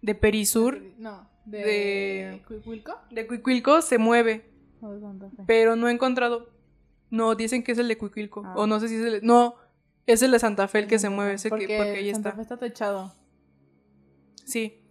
de 0.01 0.13
Perisur, 0.15 0.81
No, 0.97 1.29
de. 1.45 1.57
de- 1.63 2.41
¿Cuicuilco? 2.45 2.93
de 3.09 3.25
Cuicuilco, 3.27 3.81
se 3.81 3.97
mueve, 3.97 4.43
pero 5.47 5.77
no 5.77 5.87
he 5.87 5.91
encontrado. 5.93 6.49
No, 7.09 7.33
dicen 7.35 7.63
que 7.63 7.71
es 7.71 7.77
el 7.77 7.87
de 7.87 7.97
Cuicuilco. 7.97 8.43
Ah. 8.45 8.55
O 8.57 8.67
no 8.67 8.81
sé 8.81 8.89
si 8.89 8.95
es 8.95 9.05
el. 9.05 9.19
No, 9.25 9.55
es 10.05 10.21
el 10.21 10.31
de 10.31 10.39
Santa 10.39 10.67
Fe 10.67 10.79
el 10.79 10.87
que 10.87 10.99
se 10.99 11.07
mueve, 11.09 11.35
ese 11.35 11.45
que- 11.45 11.49
porque, 11.51 11.77
porque 11.77 11.91
ahí 11.99 12.11
Santa 12.11 12.29
está. 12.29 12.35
Fe 12.35 12.41
está 12.41 12.57
techado. 12.57 13.13
Sí. 14.43 14.81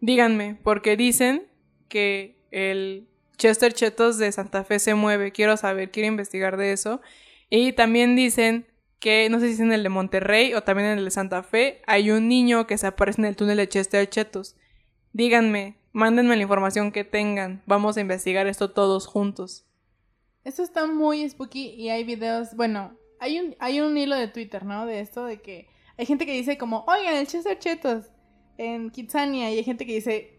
Díganme, 0.00 0.58
porque 0.64 0.96
dicen 0.96 1.46
que 1.88 2.42
el 2.50 3.06
Chester 3.36 3.72
Chetos 3.74 4.18
de 4.18 4.32
Santa 4.32 4.64
Fe 4.64 4.78
se 4.80 4.94
mueve. 4.94 5.30
Quiero 5.30 5.56
saber, 5.56 5.90
quiero 5.92 6.08
investigar 6.08 6.56
de 6.56 6.72
eso. 6.72 7.00
Y 7.48 7.72
también 7.74 8.16
dicen 8.16 8.66
que, 9.00 9.28
no 9.30 9.40
sé 9.40 9.48
si 9.48 9.54
es 9.54 9.60
en 9.60 9.72
el 9.72 9.82
de 9.82 9.88
Monterrey 9.88 10.54
o 10.54 10.62
también 10.62 10.90
en 10.90 10.98
el 10.98 11.04
de 11.06 11.10
Santa 11.10 11.42
Fe, 11.42 11.82
hay 11.86 12.10
un 12.10 12.28
niño 12.28 12.66
que 12.66 12.78
se 12.78 12.86
aparece 12.86 13.22
en 13.22 13.26
el 13.26 13.36
túnel 13.36 13.56
de 13.56 13.68
Chester 13.68 14.08
Chetos. 14.08 14.56
Díganme, 15.12 15.78
mándenme 15.92 16.36
la 16.36 16.42
información 16.42 16.92
que 16.92 17.02
tengan. 17.02 17.62
Vamos 17.66 17.96
a 17.96 18.00
investigar 18.00 18.46
esto 18.46 18.70
todos 18.70 19.06
juntos. 19.06 19.66
Esto 20.44 20.62
está 20.62 20.86
muy 20.86 21.28
spooky 21.28 21.70
y 21.70 21.88
hay 21.88 22.04
videos, 22.04 22.54
bueno, 22.54 22.96
hay 23.18 23.40
un, 23.40 23.56
hay 23.58 23.80
un 23.80 23.96
hilo 23.96 24.16
de 24.16 24.28
Twitter, 24.28 24.64
¿no? 24.64 24.86
De 24.86 25.00
esto 25.00 25.24
de 25.24 25.40
que 25.40 25.68
hay 25.96 26.06
gente 26.06 26.26
que 26.26 26.32
dice 26.32 26.58
como, 26.58 26.84
oigan, 26.86 27.16
el 27.16 27.26
Chester 27.26 27.58
Chetos 27.58 28.06
en 28.58 28.90
Kitsania 28.90 29.50
y 29.50 29.58
hay 29.58 29.64
gente 29.64 29.86
que 29.86 29.94
dice, 29.94 30.38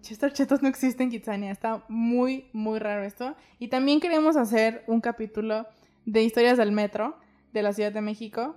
Chester 0.00 0.32
Chetos 0.32 0.62
no 0.62 0.68
existe 0.68 1.02
en 1.04 1.10
Kitsania. 1.10 1.52
Está 1.52 1.84
muy, 1.88 2.50
muy 2.52 2.80
raro 2.80 3.04
esto. 3.04 3.36
Y 3.60 3.68
también 3.68 4.00
queremos 4.00 4.36
hacer 4.36 4.82
un 4.88 5.00
capítulo 5.00 5.66
de 6.04 6.24
historias 6.24 6.58
del 6.58 6.72
metro 6.72 7.16
de 7.52 7.62
la 7.62 7.72
Ciudad 7.72 7.92
de 7.92 8.00
México. 8.00 8.56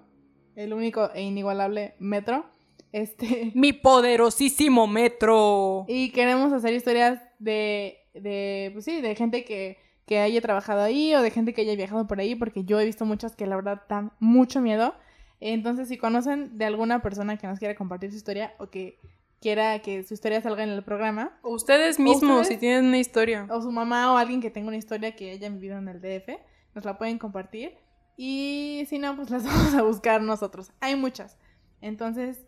El 0.55 0.73
único 0.73 1.11
e 1.13 1.21
inigualable 1.21 1.95
metro. 1.99 2.45
Este. 2.91 3.51
Mi 3.55 3.73
poderosísimo 3.73 4.87
metro. 4.87 5.85
Y 5.87 6.11
queremos 6.11 6.53
hacer 6.53 6.73
historias 6.73 7.21
de. 7.39 7.97
de 8.13 8.69
pues 8.73 8.85
sí, 8.85 9.01
de 9.01 9.15
gente 9.15 9.43
que, 9.43 9.77
que 10.05 10.19
haya 10.19 10.41
trabajado 10.41 10.81
ahí 10.81 11.13
o 11.13 11.21
de 11.21 11.31
gente 11.31 11.53
que 11.53 11.61
haya 11.61 11.75
viajado 11.75 12.07
por 12.07 12.19
ahí. 12.19 12.35
Porque 12.35 12.63
yo 12.63 12.79
he 12.79 12.85
visto 12.85 13.05
muchas 13.05 13.35
que 13.35 13.45
la 13.45 13.55
verdad 13.55 13.83
dan 13.89 14.11
mucho 14.19 14.61
miedo. 14.61 14.95
Entonces, 15.41 15.89
si 15.89 15.97
conocen 15.97 16.57
de 16.57 16.65
alguna 16.65 17.01
persona 17.01 17.37
que 17.37 17.47
nos 17.47 17.59
quiera 17.59 17.75
compartir 17.75 18.11
su 18.11 18.17
historia 18.17 18.53
o 18.57 18.69
que 18.69 18.99
quiera 19.45 19.77
que 19.79 20.01
su 20.03 20.15
historia 20.15 20.41
salga 20.41 20.63
en 20.63 20.69
el 20.69 20.83
programa. 20.83 21.37
O 21.43 21.53
ustedes 21.53 21.99
mismos, 21.99 22.47
si 22.47 22.57
tienen 22.57 22.85
una 22.85 22.97
historia. 22.97 23.45
O 23.51 23.61
su 23.61 23.71
mamá 23.71 24.11
o 24.11 24.17
alguien 24.17 24.41
que 24.41 24.49
tenga 24.49 24.69
una 24.69 24.77
historia 24.77 25.15
que 25.15 25.29
haya 25.31 25.49
vivido 25.49 25.77
en 25.77 25.87
el 25.87 26.01
DF, 26.01 26.39
nos 26.73 26.83
la 26.83 26.97
pueden 26.97 27.19
compartir. 27.19 27.77
Y 28.17 28.85
si 28.89 28.99
no, 28.99 29.15
pues 29.15 29.29
las 29.29 29.43
vamos 29.45 29.73
a 29.73 29.81
buscar 29.81 30.21
nosotros. 30.21 30.71
Hay 30.79 30.95
muchas. 30.95 31.37
Entonces, 31.81 32.39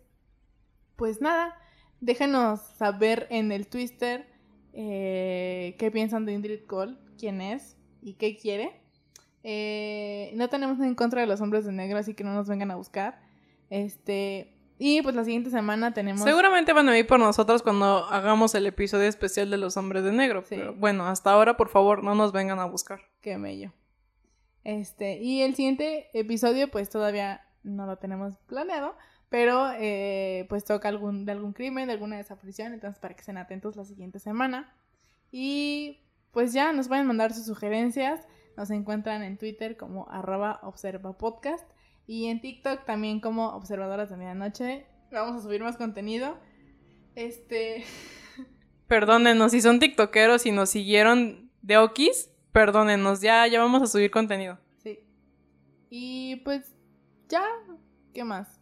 pues 0.96 1.20
nada, 1.20 1.56
déjenos 2.00 2.60
saber 2.76 3.26
en 3.30 3.52
el 3.52 3.68
Twitter 3.68 4.28
eh, 4.72 5.76
qué 5.78 5.90
piensan 5.90 6.24
de 6.24 6.32
Indrid 6.32 6.66
Cole, 6.66 6.96
quién 7.18 7.40
es 7.40 7.76
y 8.02 8.14
qué 8.14 8.36
quiere. 8.36 8.80
Eh, 9.44 10.32
no 10.34 10.48
tenemos 10.48 10.80
en 10.80 10.94
contra 10.94 11.20
de 11.20 11.26
los 11.26 11.40
hombres 11.40 11.64
de 11.64 11.72
negro, 11.72 11.98
así 11.98 12.14
que 12.14 12.24
no 12.24 12.34
nos 12.34 12.48
vengan 12.48 12.70
a 12.70 12.76
buscar. 12.76 13.20
Este, 13.70 14.58
y 14.78 15.02
pues 15.02 15.14
la 15.14 15.24
siguiente 15.24 15.50
semana 15.50 15.92
tenemos. 15.92 16.22
Seguramente 16.22 16.72
van 16.72 16.88
a 16.88 16.98
ir 16.98 17.06
por 17.06 17.18
nosotros 17.18 17.62
cuando 17.62 18.06
hagamos 18.06 18.54
el 18.54 18.66
episodio 18.66 19.08
especial 19.08 19.50
de 19.50 19.56
los 19.56 19.76
hombres 19.76 20.04
de 20.04 20.12
negro. 20.12 20.44
Pero 20.48 20.74
bueno, 20.74 21.06
hasta 21.06 21.32
ahora, 21.32 21.56
por 21.56 21.68
favor, 21.68 22.04
no 22.04 22.14
nos 22.14 22.32
vengan 22.32 22.58
a 22.58 22.64
buscar. 22.64 23.00
Qué 23.20 23.36
mello. 23.38 23.72
Este, 24.68 25.16
y 25.16 25.40
el 25.40 25.54
siguiente 25.54 26.10
episodio, 26.12 26.70
pues 26.70 26.90
todavía 26.90 27.40
no 27.62 27.86
lo 27.86 27.96
tenemos 27.96 28.36
planeado. 28.46 28.94
Pero 29.30 29.70
eh, 29.78 30.44
pues 30.50 30.66
toca 30.66 30.88
algún, 30.88 31.24
de 31.24 31.32
algún 31.32 31.54
crimen, 31.54 31.86
de 31.86 31.94
alguna 31.94 32.18
desaparición. 32.18 32.74
Entonces, 32.74 33.00
para 33.00 33.14
que 33.14 33.20
estén 33.20 33.38
atentos 33.38 33.76
la 33.76 33.86
siguiente 33.86 34.18
semana. 34.18 34.76
Y 35.32 36.02
pues 36.32 36.52
ya 36.52 36.74
nos 36.74 36.88
pueden 36.88 37.06
mandar 37.06 37.32
sus 37.32 37.46
sugerencias. 37.46 38.28
Nos 38.58 38.70
encuentran 38.70 39.22
en 39.22 39.38
Twitter 39.38 39.78
como 39.78 40.06
arroba 40.10 40.60
observapodcast. 40.62 41.66
Y 42.06 42.26
en 42.26 42.42
TikTok 42.42 42.84
también 42.84 43.20
como 43.20 43.48
Observadoras 43.54 44.10
de 44.10 44.18
Medianoche. 44.18 44.86
Vamos 45.10 45.40
a 45.40 45.42
subir 45.42 45.62
más 45.62 45.78
contenido. 45.78 46.36
Este. 47.14 47.84
Perdónenos, 48.86 49.52
si 49.52 49.62
son 49.62 49.80
TikTokeros 49.80 50.44
y 50.44 50.52
nos 50.52 50.68
siguieron 50.68 51.50
de 51.62 51.78
Okis, 51.78 52.30
perdónenos, 52.58 53.20
ya, 53.20 53.46
ya 53.46 53.60
vamos 53.60 53.82
a 53.82 53.86
subir 53.86 54.10
contenido. 54.10 54.58
Sí. 54.82 54.98
Y 55.90 56.36
pues, 56.44 56.74
ya, 57.28 57.44
¿qué 58.12 58.24
más? 58.24 58.60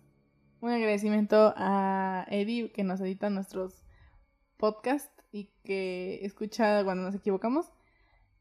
Un 0.61 0.71
agradecimiento 0.71 1.55
a 1.57 2.27
Eddie 2.29 2.71
que 2.73 2.85
nos 2.85 3.01
edita 3.01 3.31
nuestros 3.31 3.87
podcasts 4.59 5.25
y 5.33 5.51
que 5.65 6.19
escucha 6.23 6.85
cuando 6.85 7.05
nos 7.05 7.15
equivocamos. 7.15 7.73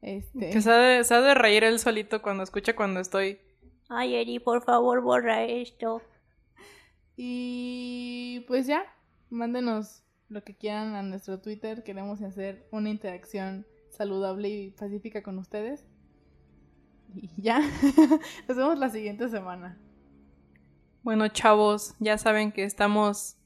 Este... 0.02 0.50
Que 0.50 0.60
se 0.60 0.70
ha, 0.70 0.76
de, 0.76 1.04
se 1.04 1.14
ha 1.14 1.22
de 1.22 1.34
reír 1.34 1.64
él 1.64 1.78
solito 1.78 2.20
cuando 2.20 2.42
escucha 2.42 2.76
cuando 2.76 3.00
estoy 3.00 3.40
Ay, 3.88 4.14
Eri, 4.16 4.38
por 4.38 4.62
favor, 4.62 5.00
borra 5.00 5.44
esto. 5.44 6.02
Y 7.18 8.44
pues 8.46 8.66
ya, 8.66 8.84
mándenos 9.30 10.02
lo 10.28 10.44
que 10.44 10.54
quieran 10.54 10.94
a 10.96 11.02
nuestro 11.02 11.40
Twitter. 11.40 11.82
Queremos 11.82 12.20
hacer 12.20 12.68
una 12.72 12.90
interacción 12.90 13.66
saludable 13.96 14.48
y 14.48 14.70
pacífica 14.70 15.22
con 15.22 15.38
ustedes. 15.38 15.84
Y 17.14 17.30
ya, 17.40 17.60
nos 18.48 18.56
vemos 18.56 18.78
la 18.78 18.90
siguiente 18.90 19.28
semana. 19.28 19.78
Bueno, 21.02 21.28
chavos, 21.28 21.94
ya 21.98 22.18
saben 22.18 22.52
que 22.52 22.64
estamos. 22.64 23.36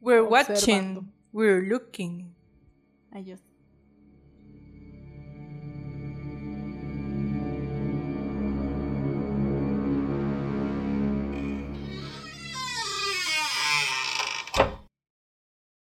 We're 0.00 0.22
watching, 0.22 1.12
we're 1.32 1.62
looking. 1.66 2.34
Adiós. 3.10 3.53